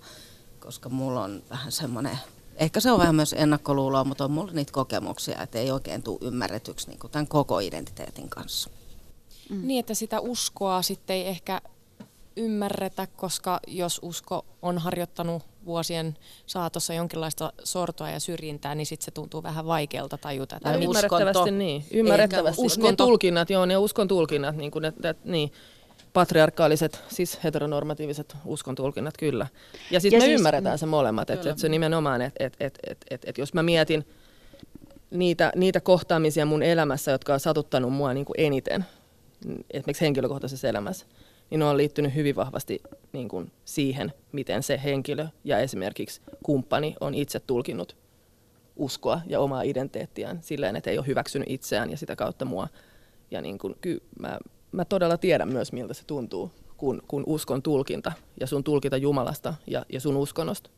[0.59, 2.19] koska mulla on vähän semmoinen
[2.55, 6.19] ehkä se on vähän myös ennakkoluuloa, mutta on mulla niitä kokemuksia, että ei oikein tule
[6.21, 8.69] ymmärretyksi niin tämän koko identiteetin kanssa.
[9.49, 9.67] Mm.
[9.67, 11.61] Niin, että sitä uskoa sitten ei ehkä
[12.35, 19.11] ymmärretä, koska jos usko on harjoittanut vuosien saatossa jonkinlaista sortoa ja syrjintää, niin sitten se
[19.11, 20.55] tuntuu vähän vaikealta tajuta.
[20.55, 21.85] Että ymmärrettävästi niin.
[21.91, 22.61] Ymmärrettävästi.
[22.61, 25.51] Uskon tulkinnat, joo, ne uskon tulkinnat, niin kuin, että, että, niin
[26.13, 29.47] patriarkaaliset, siis heteronormatiiviset uskon tulkinnat, kyllä.
[29.91, 32.97] Ja sitten me siis, ymmärretään se molemmat, että et se nimenomaan, että et, et, et,
[33.09, 34.05] et, et jos mä mietin
[35.11, 38.85] niitä, niitä kohtaamisia mun elämässä, jotka on satuttanut mua niin kuin eniten,
[39.73, 41.05] esimerkiksi henkilökohtaisessa elämässä,
[41.49, 42.81] niin ne on liittynyt hyvin vahvasti
[43.13, 47.97] niin kuin siihen, miten se henkilö ja esimerkiksi kumppani on itse tulkinnut
[48.75, 52.67] uskoa ja omaa identiteettiään silleen, että ei ole hyväksynyt itseään ja sitä kautta mua.
[53.31, 54.39] Ja niin kuin, kyllä mä,
[54.71, 59.53] mä todella tiedän myös, miltä se tuntuu, kun, kun uskon tulkinta ja sun tulkinta Jumalasta
[59.67, 60.69] ja, ja sun uskonnosta.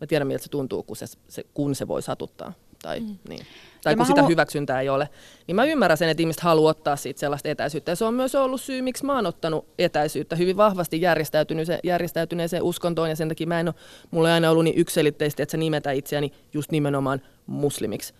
[0.00, 3.18] Mä tiedän, miltä se tuntuu, kun se, se, kun se voi satuttaa tai, mm.
[3.28, 3.46] niin.
[3.84, 4.30] tai ja kun sitä haluan...
[4.30, 5.08] hyväksyntää ei ole.
[5.46, 7.92] Niin mä ymmärrän sen, että ihmiset haluaa ottaa siitä sellaista etäisyyttä.
[7.92, 12.62] Ja se on myös ollut syy, miksi mä oon ottanut etäisyyttä hyvin vahvasti järjestäytyneeseen, järjestäytyneeseen
[12.62, 13.08] uskontoon.
[13.08, 13.74] Ja sen takia mä en ole,
[14.10, 18.14] mulla ei aina ollut niin ykselitteisesti, että se nimetä itseäni just nimenomaan muslimiksi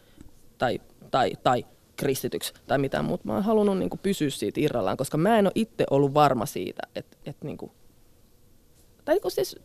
[0.58, 1.64] tai, tai, tai
[1.96, 3.24] kristityksi tai mitään muuta.
[3.24, 6.46] Mä oon halunnut niin kuin, pysyä siitä irrallaan, koska mä en ole itse ollut varma
[6.46, 7.72] siitä, että, että niin kuin,
[9.04, 9.56] tai siis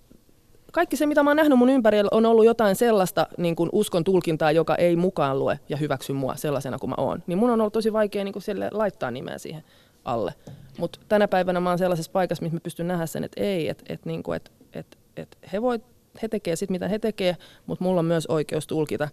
[0.72, 4.04] kaikki se, mitä mä oon nähnyt mun ympärillä, on ollut jotain sellaista niin kuin uskon
[4.04, 7.24] tulkintaa, joka ei mukaan lue ja hyväksy mua sellaisena kuin mä oon.
[7.28, 9.64] Niin mun on ollut tosi vaikea niin kuin sille laittaa nimeä siihen
[10.06, 10.34] alle.
[10.78, 13.84] Mutta tänä päivänä mä oon sellaisessa paikassa, missä mä pystyn nähdä sen, että ei, että
[13.90, 15.80] et, niin et, et, et he, voi,
[16.22, 19.10] he tekee sit mitä he tekee, mutta mulla on myös oikeus tulkita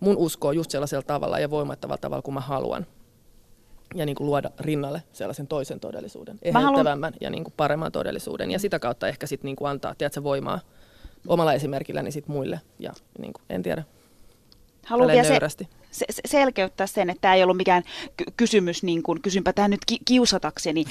[0.00, 2.86] mun uskoa just sellaisella tavalla ja voimattavalla tavalla kuin mä haluan.
[3.94, 7.20] Ja niin kuin luoda rinnalle sellaisen toisen todellisuuden, eheyttävämmän haluan...
[7.20, 8.50] ja niin kuin paremman todellisuuden.
[8.50, 10.60] Ja sitä kautta ehkä sitten niin kuin antaa tiedätkö, voimaa
[11.28, 12.60] omalla esimerkilläni sit muille.
[12.78, 13.84] Ja niin kuin, en tiedä.
[14.86, 15.66] Haluan vielä se,
[15.96, 17.82] se, selkeyttää sen, että tämä ei ollut mikään
[18.16, 20.84] ky- kysymys, niin kuin, kysynpä tämä nyt ki- kiusatakseni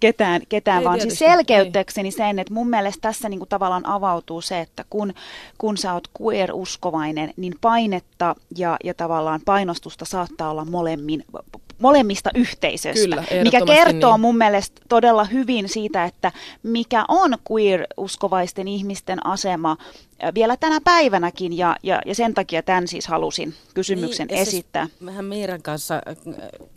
[0.00, 2.12] ketään, ketään vaan siis selkeyttäkseni ei.
[2.12, 5.14] sen, että mun mielestä tässä niin kuin tavallaan avautuu se, että kun,
[5.58, 11.24] kun sä oot queer-uskovainen, niin painetta ja, ja tavallaan painostusta saattaa olla molemmin
[11.82, 14.20] molemmista yhteisöstä, Kyllä, mikä kertoo niin.
[14.20, 19.76] mun mielestä todella hyvin siitä, että mikä on queer-uskovaisten ihmisten asema
[20.34, 24.86] vielä tänä päivänäkin, ja, ja, ja sen takia tämän siis halusin kysymyksen niin, esittää.
[24.86, 26.02] Siis mehän Miiran kanssa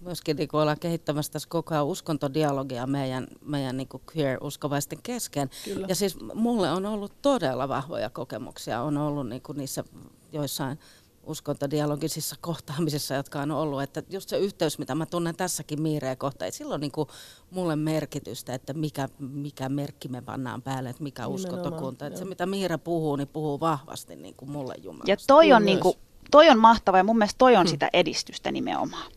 [0.01, 5.49] myöskin niin ollaan kehittämässä tässä koko ajan uskontodialogia meidän, meidän niin queer-uskovaisten kesken.
[5.65, 5.85] Kyllä.
[5.89, 9.83] Ja siis mulle on ollut todella vahvoja kokemuksia, on ollut niin niissä
[10.31, 10.79] joissain
[11.27, 16.47] uskontodialogisissa kohtaamisissa, jotka on ollut, että just se yhteys, mitä mä tunnen tässäkin Miireä kohtaan,
[16.47, 17.09] että silloin niin kuin
[17.51, 22.07] mulle merkitystä, että mikä, mikä merkki me pannaan päälle, että mikä uskontokunta.
[22.07, 25.11] Että se, mitä Miira puhuu, niin puhuu vahvasti niin kuin mulle Jumalasta.
[25.11, 25.95] Ja toi on, niin kuin,
[26.31, 27.69] toi on mahtava ja mun mielestä toi on hmm.
[27.69, 29.11] sitä edistystä nimenomaan.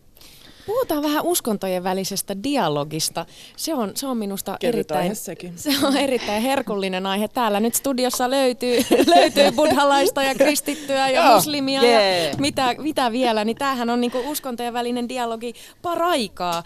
[0.69, 3.27] Puhutaan vähän uskontojen välisestä dialogista.
[3.57, 5.17] Se on, se on minusta erittäin,
[5.57, 7.29] se on erittäin herkullinen aihe.
[7.29, 8.79] Täällä nyt studiossa löytyy,
[9.17, 12.33] löytyy buddhalaista ja kristittyä ja muslimia yeah.
[12.33, 13.45] ja mitä, mitä vielä.
[13.45, 16.63] Niin tämähän on niinku uskontojen välinen dialogi paraikaa.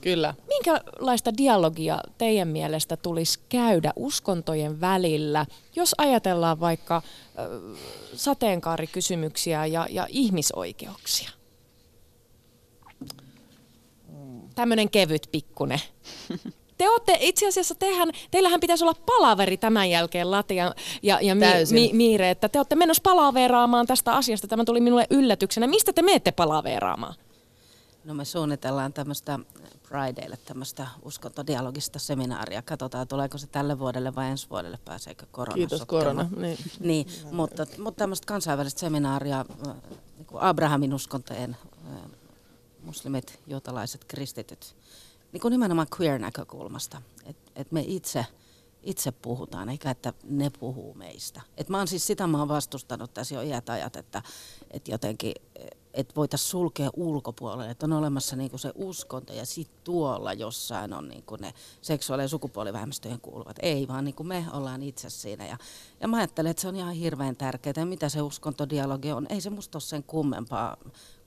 [0.00, 0.34] Kyllä.
[0.48, 5.46] Minkälaista dialogia teidän mielestä tulisi käydä uskontojen välillä,
[5.76, 7.02] jos ajatellaan vaikka äh,
[8.14, 11.39] sateenkaarikysymyksiä ja, ja ihmisoikeuksia?
[14.60, 15.80] Tämmöinen kevyt pikkune.
[16.78, 21.46] Te olette, itse asiassa tehän, teillähän pitäisi olla palaveri tämän jälkeen Latia ja, ja mi,
[21.72, 24.48] mi, Miire, että te olette menossa palaveraamaan tästä asiasta.
[24.48, 25.66] Tämä tuli minulle yllätyksenä.
[25.66, 27.14] Mistä te menette palaveraamaan?
[28.04, 29.38] No me suunnitellaan tämmöistä
[29.82, 32.62] Fridayle tämmöistä uskontodialogista seminaaria.
[32.62, 36.28] Katsotaan, tuleeko se tälle vuodelle vai ensi vuodelle, pääseekö korona Kiitos korona.
[36.36, 39.44] Niin, niin mutta, mutta tämmöistä kansainvälistä seminaaria
[40.16, 41.56] niin kuin Abrahamin uskontojen
[42.82, 44.76] muslimit, juutalaiset, kristityt,
[45.32, 48.26] niin kuin nimenomaan queer-näkökulmasta, että et me itse,
[48.82, 51.40] itse puhutaan, eikä että ne puhuu meistä.
[51.56, 54.22] Et mä oon siis sitä mä oon vastustanut tässä jo iät ajat, että
[54.70, 55.34] et jotenkin
[55.94, 61.08] että voitaisiin sulkea ulkopuolelle, että on olemassa niinku se uskonto ja sitten tuolla jossain on
[61.08, 63.56] niinku ne seksuaali- ja sukupuolivähemmistöjen kuuluvat.
[63.62, 65.46] Ei, vaan niinku me ollaan itse siinä.
[65.46, 65.56] Ja,
[66.00, 67.84] ja mä ajattelen, että se on ihan hirveän tärkeää.
[67.84, 69.26] Mitä se uskontodialogi on?
[69.30, 70.76] Ei se musta ole sen kummempaa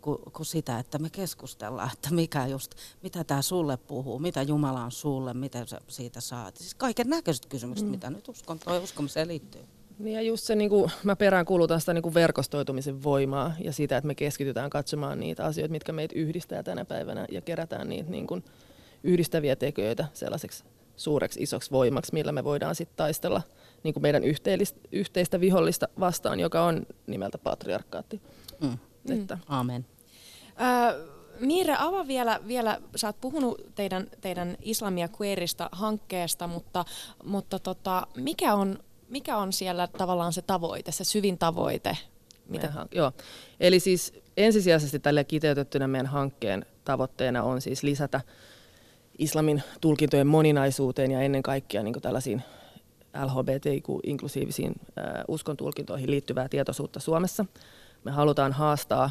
[0.03, 4.83] kuin, kuin sitä, että me keskustellaan, että mikä just, mitä tämä sulle puhuu, mitä Jumala
[4.83, 6.57] on sulle, mitä sä siitä saat.
[6.57, 7.91] Siis kaiken näköiset kysymykset, mm.
[7.91, 9.61] mitä nyt uskon, toi uskomiseen liittyy.
[9.99, 13.73] Niin ja just se, niin kuin, mä perään kuulutan sitä niin kuin verkostoitumisen voimaa ja
[13.73, 18.11] sitä, että me keskitytään katsomaan niitä asioita, mitkä meitä yhdistää tänä päivänä ja kerätään niitä
[18.11, 18.43] niin kuin,
[19.03, 20.63] yhdistäviä tekijöitä sellaiseksi
[20.95, 23.41] suureksi isoksi voimaksi, millä me voidaan sitten taistella
[23.83, 24.23] niin kuin meidän
[24.91, 28.21] yhteistä vihollista vastaan, joka on nimeltä patriarkaatti.
[28.61, 28.77] Mm.
[29.09, 29.37] Että.
[29.47, 29.85] Amen.
[30.63, 30.95] Äh,
[31.39, 36.85] Miire, avaa vielä, vielä, sä oot puhunut teidän, teidän Islamia Queerista hankkeesta, mutta,
[37.23, 41.97] mutta tota, mikä, on, mikä on siellä tavallaan se tavoite, se syvin tavoite?
[42.49, 42.67] Mitä?
[42.67, 43.11] Meidän, joo.
[43.59, 48.21] Eli siis ensisijaisesti tälle kiteytettynä meidän hankkeen tavoitteena on siis lisätä
[49.17, 52.43] islamin tulkintojen moninaisuuteen ja ennen kaikkea niin tällaisiin
[53.25, 57.45] LHBTIQ-inklusiivisiin äh, uskon tulkintoihin liittyvää tietoisuutta Suomessa.
[58.03, 59.09] Me halutaan haastaa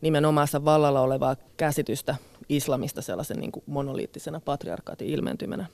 [0.00, 2.16] nimenomaan vallalla olevaa käsitystä
[2.48, 5.66] islamista sellaisen niin kuin monoliittisena patriarkaatin ilmentymänä.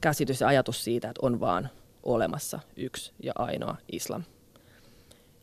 [0.00, 1.70] Käsitys ja ajatus siitä, että on vaan
[2.02, 4.22] olemassa yksi ja ainoa islam.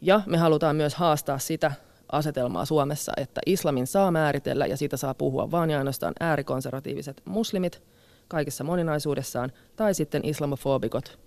[0.02, 1.72] Ja me halutaan myös haastaa sitä
[2.12, 7.84] asetelmaa Suomessa, että islamin saa määritellä ja siitä saa puhua vain ja ainoastaan äärikonservatiiviset muslimit
[8.28, 11.20] kaikessa moninaisuudessaan, tai sitten islamofobikot,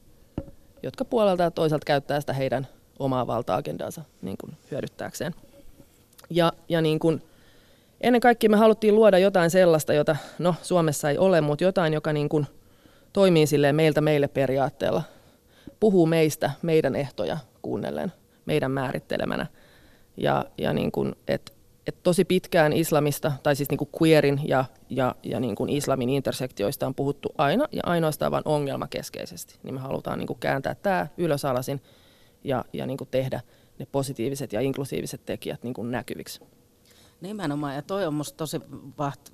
[0.82, 2.66] jotka puolelta ja toisaalta käyttää sitä heidän
[2.98, 5.34] omaa valta-agendaansa niin kuin hyödyttääkseen.
[6.30, 7.22] Ja, ja niin kuin,
[8.00, 12.12] ennen kaikkea me haluttiin luoda jotain sellaista, jota no, Suomessa ei ole, mutta jotain, joka
[12.12, 12.46] niin kuin,
[13.12, 15.02] toimii silleen meiltä meille periaatteella.
[15.80, 18.12] Puhuu meistä, meidän ehtoja kuunnellen,
[18.46, 19.46] meidän määrittelemänä–
[20.16, 21.54] ja, ja niin kuin, et,
[21.86, 26.08] et tosi pitkään islamista, tai siis niin kuin queerin ja, ja, ja niin kuin islamin
[26.08, 29.54] intersektioista on puhuttu aina ja ainoastaan vain ongelmakeskeisesti.
[29.62, 31.82] Niin me halutaan niin kuin kääntää tämä ylösalasin
[32.44, 33.40] ja, ja niin kuin tehdä
[33.78, 36.40] ne positiiviset ja inklusiiviset tekijät niin kuin näkyviksi.
[37.20, 38.60] Nimenomaan, ja toi on musta tosi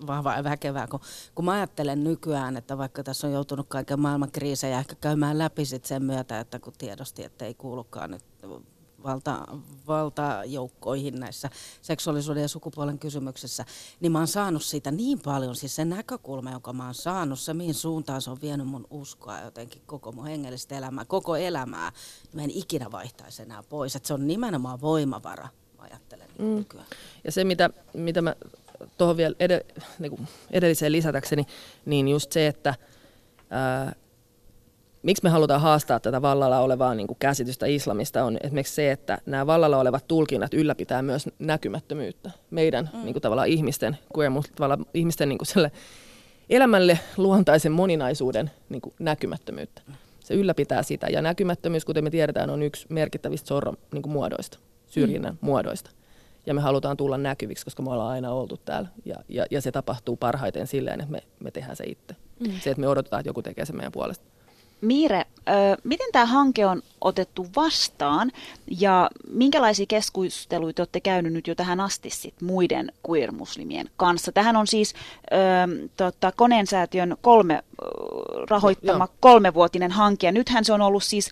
[0.06, 1.00] vahva ja väkevää, kun,
[1.34, 5.64] kun mä ajattelen nykyään, että vaikka tässä on joutunut kaiken maailman kriisejä ehkä käymään läpi
[5.64, 8.22] sit sen myötä, että kun tiedosti, että ei kuulukaan nyt
[9.04, 9.46] valta,
[9.86, 11.50] valtajoukkoihin näissä
[11.82, 13.64] seksuaalisuuden ja sukupuolen kysymyksissä,
[14.00, 17.54] niin mä oon saanut siitä niin paljon, siis se näkökulma, jonka mä oon saanut, se
[17.54, 21.92] mihin suuntaan se on vienyt mun uskoa jotenkin koko mun hengellistä elämää, koko elämää,
[22.22, 25.48] niin mä en ikinä vaihtaisi enää pois, että se on nimenomaan voimavara,
[25.78, 26.44] mä ajattelen mm.
[26.44, 26.86] nykyään.
[27.24, 28.34] Ja se, mitä, mitä mä
[28.98, 31.46] tuohon vielä ed- niin edelliseen lisätäkseni,
[31.86, 32.74] niin just se, että
[33.50, 33.94] ää,
[35.02, 39.18] miksi me halutaan haastaa tätä vallalla olevaa niin kuin käsitystä islamista on esimerkiksi se, että
[39.26, 43.04] nämä vallalla olevat tulkinnat ylläpitää myös näkymättömyyttä meidän mm.
[43.04, 45.70] niin kuin tavallaan ihmisten, queer, tavallaan ihmisten niin kuin
[46.50, 49.82] elämälle luontaisen moninaisuuden niin kuin näkymättömyyttä.
[50.20, 54.58] Se ylläpitää sitä ja näkymättömyys, kuten me tiedetään, on yksi merkittävistä sorron niin kuin muodoista,
[54.86, 55.38] syrjinnän mm.
[55.40, 55.90] muodoista.
[56.46, 59.72] Ja me halutaan tulla näkyviksi, koska me ollaan aina oltu täällä ja, ja, ja se
[59.72, 62.16] tapahtuu parhaiten silleen, että me, me tehdään se itse.
[62.40, 62.52] Mm.
[62.60, 64.31] Se, että me odotetaan, että joku tekee se meidän puolesta.
[64.82, 65.24] Miire,
[65.84, 68.32] miten tämä hanke on otettu vastaan
[68.80, 74.32] ja minkälaisia keskusteluita olette käynyt nyt jo tähän asti sit muiden queer-muslimien kanssa?
[74.32, 75.36] Tähän on siis ö,
[75.96, 77.62] tota, Koneensäätiön kolme,
[78.50, 79.16] rahoittama Joo.
[79.20, 81.30] kolmevuotinen hanke ja nythän se on ollut siis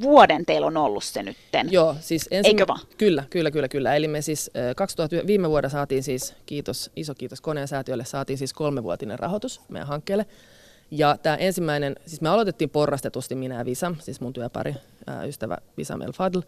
[0.00, 1.72] vuoden teillä on ollut se nytten.
[1.72, 2.80] Joo, siis ensin, Eikö vaan?
[2.98, 3.94] Kyllä, kyllä, kyllä, kyllä.
[3.94, 8.52] Eli me siis 2000, viime vuonna saatiin siis, kiitos, iso kiitos Koneen säätiölle, saatiin siis
[8.52, 10.26] kolmevuotinen rahoitus meidän hankkeelle.
[10.94, 14.74] Ja tämä ensimmäinen, siis me aloitettiin porrastetusti minä ja Visa, siis mun työpari,
[15.06, 16.40] ää, ystävä Visa El Fadl,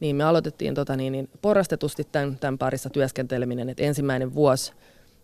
[0.00, 4.72] niin me aloitettiin tota, niin, niin porrastetusti tämän, tämän parissa työskenteleminen, että ensimmäinen vuosi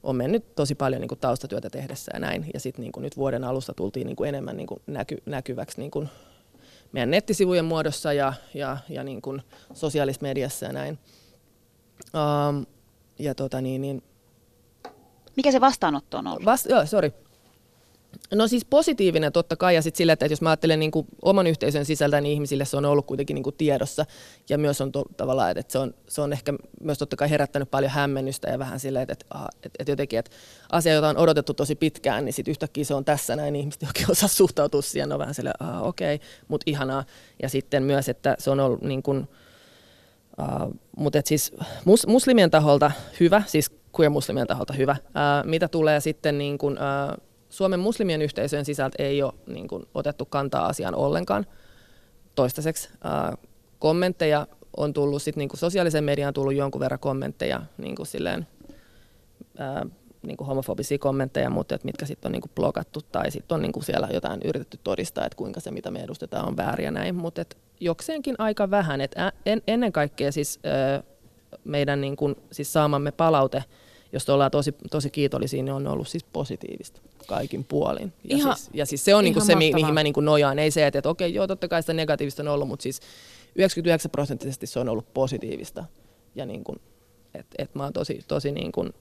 [0.03, 2.51] on mennyt tosi paljon niin kuin taustatyötä tehdessä ja näin.
[2.55, 5.91] Ja sitten niin nyt vuoden alusta tultiin niin kuin enemmän niin kuin näky, näkyväksi niin
[5.91, 6.09] kuin
[6.93, 9.43] meidän nettisivujen muodossa ja, ja, ja niin kuin
[9.75, 10.99] sosiaalisessa mediassa ja näin.
[12.15, 12.67] Um,
[13.19, 14.03] ja tota niin, niin,
[15.37, 16.45] Mikä se vastaanotto on ollut?
[16.45, 17.13] Vast, joo, sorry.
[18.35, 21.47] No siis positiivinen totta kai, ja sitten sillä, että jos mä ajattelen niin kuin oman
[21.47, 24.07] yhteisön sisältä, niin ihmisille se on ollut kuitenkin niin kuin tiedossa,
[24.49, 27.71] ja myös on to, tavallaan, että se on, se on ehkä myös totta kai herättänyt
[27.71, 30.31] paljon hämmennystä, ja vähän silleen, että, että, että, että jotenkin, että
[30.73, 33.83] asia, jota on odotettu tosi pitkään, niin sitten yhtäkkiä se on tässä näin, niin ihmiset
[33.83, 37.05] oikein osaa suhtautua siihen, on vähän silleen, okei, okay, mutta ihanaa,
[37.43, 39.29] ja sitten myös, että se on ollut niin kuin,
[40.41, 41.53] Uh, mutta siis
[41.85, 42.91] mus, muslimien taholta
[43.21, 44.97] hyvä, siis queer-muslimien taholta hyvä.
[45.01, 47.23] Uh, mitä tulee sitten niin kun, uh,
[47.53, 51.47] Suomen muslimien yhteisöjen sisältä ei ole niin kuin, otettu kantaa asiaan ollenkaan
[52.35, 52.89] toistaiseksi.
[53.05, 53.37] Ää,
[53.79, 54.47] kommentteja
[54.77, 58.47] on tullut, sit, niin kuin sosiaalisen mediaan on tullut jonkun verran kommentteja, niin kuin silleen,
[59.59, 59.87] ää,
[60.23, 63.63] niin kuin homofobisia kommentteja, mutta että mitkä sitten on niin kuin blokattu tai sitten on
[63.63, 66.91] niin kuin siellä jotain yritetty todistaa, että kuinka se, mitä me edustetaan, on väärin ja
[66.91, 67.15] näin.
[67.15, 67.45] Mutta
[67.81, 69.01] jokseenkin aika vähän.
[69.01, 69.15] Et
[69.47, 71.03] en, ennen kaikkea siis ää,
[71.65, 73.65] meidän niin kuin, siis saamamme palaute,
[74.13, 78.13] josta ollaan tosi, tosi kiitollisia, niin on ollut siis positiivista kaikin puolin.
[78.25, 79.75] Ja, Ihan- siis, ja siis se on niin kuin se, mahtavaa.
[79.75, 80.59] mihin mä niin kuin nojaan.
[80.59, 83.01] Ei se, että, että okei, joo, totta kai sitä negatiivista on ollut, mutta siis
[83.57, 85.85] 99 prosenttisesti se on ollut positiivista.
[86.35, 86.81] Ja niin kuin,
[87.35, 88.93] et, et mä oon tosi, tosi niin kuin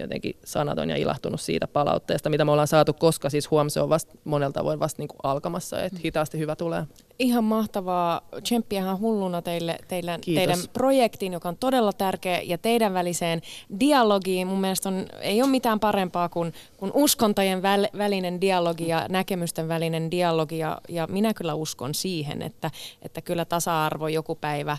[0.00, 3.88] jotenkin sanaton ja ilahtunut siitä palautteesta, mitä me ollaan saatu, koska siis huom se on
[3.88, 6.84] vasta monella tavoin vasta niin kuin alkamassa, että hitaasti hyvä tulee.
[7.18, 8.20] Ihan mahtavaa.
[8.42, 10.40] Tsemppiähän hulluna teille, teille Kiitos.
[10.40, 13.42] teidän projektiin, joka on todella tärkeä, ja teidän väliseen
[13.80, 14.46] dialogiin.
[14.46, 19.68] Mun mielestä on, ei ole mitään parempaa kuin, kuin uskontojen väl, välinen dialogi ja näkemysten
[19.68, 20.58] välinen dialogi.
[20.58, 22.70] Ja, ja minä kyllä uskon siihen, että,
[23.02, 24.76] että kyllä tasa-arvo joku päivä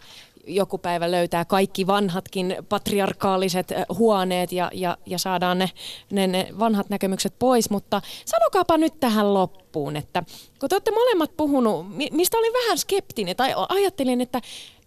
[0.48, 5.70] joku päivä löytää kaikki vanhatkin patriarkaaliset huoneet ja, ja, ja saadaan ne,
[6.12, 7.70] ne, ne vanhat näkemykset pois.
[7.70, 10.24] Mutta sanokaapa nyt tähän loppuun, että
[10.60, 14.42] kun te olette molemmat puhunut, mi- mistä olin vähän skeptinen tai ajattelin, että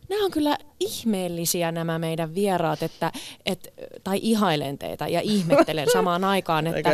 [0.08, 3.12] nämä on kyllä ihmeellisiä nämä meidän vieraat, että,
[3.46, 3.74] et,
[4.04, 6.90] tai ihailen teitä ja ihmettelen samaan aikaan, että,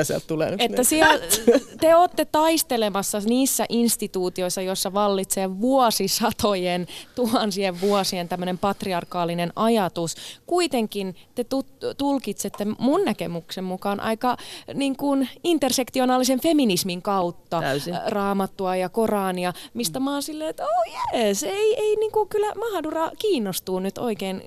[0.58, 0.84] että ne.
[0.84, 1.24] siellä,
[1.80, 10.14] te olette taistelemassa niissä instituutioissa, joissa vallitsee vuosisatojen, tuhansien vuosien tämmöinen patriarkaalinen ajatus.
[10.46, 11.66] Kuitenkin te tu-
[11.98, 14.36] tulkitsette mun näkemyksen mukaan aika
[14.74, 17.94] niin kuin intersektionaalisen feminismin kautta Täysin.
[17.94, 22.28] ä, raamattua ja Korania, mistä mä oon silleen, että oh jees, ei, ei niin kuin
[22.28, 22.52] kyllä
[23.00, 24.42] Mahadura kiinnostuu nyt oikein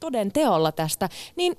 [0.00, 1.56] toden teolla tästä, niin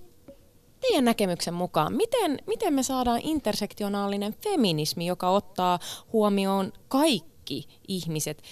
[0.81, 5.79] teidän näkemyksen mukaan, miten, miten me saadaan intersektionaalinen feminismi, joka ottaa
[6.13, 8.43] huomioon kaikki ihmiset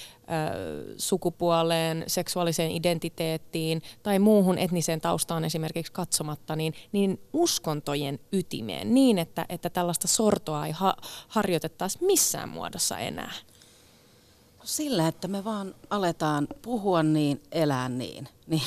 [0.97, 9.45] sukupuoleen, seksuaaliseen identiteettiin tai muuhun etniseen taustaan esimerkiksi katsomatta, niin, niin uskontojen ytimeen niin, että,
[9.49, 10.97] että tällaista sortoa ei ha-
[11.27, 13.33] harjoitettaisi missään muodossa enää.
[14.63, 18.27] Sillä, että me vaan aletaan puhua niin, elää niin.
[18.47, 18.63] niin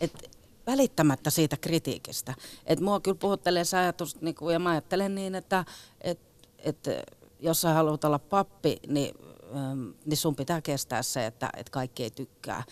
[0.00, 0.30] et
[0.66, 2.34] välittämättä siitä kritiikistä.
[2.66, 5.64] Et mua kyllä puhuttelee se ajatus, niin kuin, ja mä ajattelen niin, että
[6.00, 6.18] et,
[6.58, 6.88] et,
[7.40, 9.14] jos sä haluat olla pappi, niin,
[9.56, 12.64] äm, niin sun pitää kestää se, että et kaikki ei tykkää.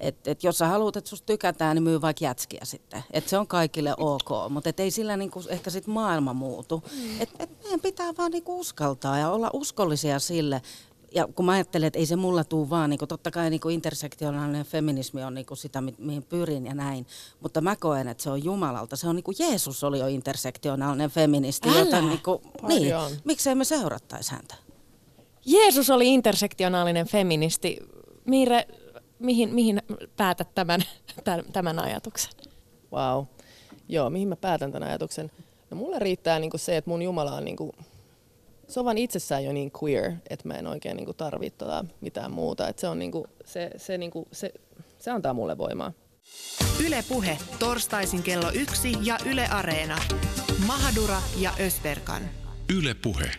[0.00, 3.04] Et, et jos sä haluat, että susta tykätään, niin myy vaikka jätskiä sitten.
[3.10, 6.82] Et se on kaikille ok, mutta et ei sillä niinku ehkä sit maailma muutu.
[7.20, 10.62] Et, et meidän pitää vaan niinku uskaltaa ja olla uskollisia sille,
[11.14, 14.64] ja kun mä ajattelen, että ei se mulla tuu vaan, niin totta kai niin intersektionaalinen
[14.64, 17.06] feminismi on niin sitä, mi- mihin pyrin ja näin,
[17.40, 18.96] mutta mä koen, että se on Jumalalta.
[18.96, 21.78] Se on niin kuin Jeesus oli jo intersektionaalinen feministi, Älä!
[21.78, 22.94] jota niin kuin, niin,
[23.24, 24.54] miksei me seurattaisi häntä?
[25.46, 27.78] Jeesus oli intersektionaalinen feministi.
[28.24, 28.66] Miire,
[29.18, 29.82] mihin, mihin
[30.16, 30.82] päätät tämän,
[31.52, 32.32] tämän, ajatuksen?
[32.92, 33.24] Wow.
[33.88, 35.30] Joo, mihin mä päätän tämän ajatuksen?
[35.70, 37.74] No mulle riittää niinku se, että mun Jumala on niinku,
[38.72, 42.32] se on vaan itsessään jo niin queer, että mä en oikein niinku tarvitse tota mitään
[42.32, 42.68] muuta.
[42.68, 44.52] Et se, on niinku, se, se, niinku, se,
[44.98, 45.92] se antaa mulle voimaa.
[46.86, 49.98] Yle Puhe, torstaisin kello yksi ja Yle Areena.
[50.66, 52.22] Mahadura ja Ösberkan.
[52.76, 53.30] Yle Puhe.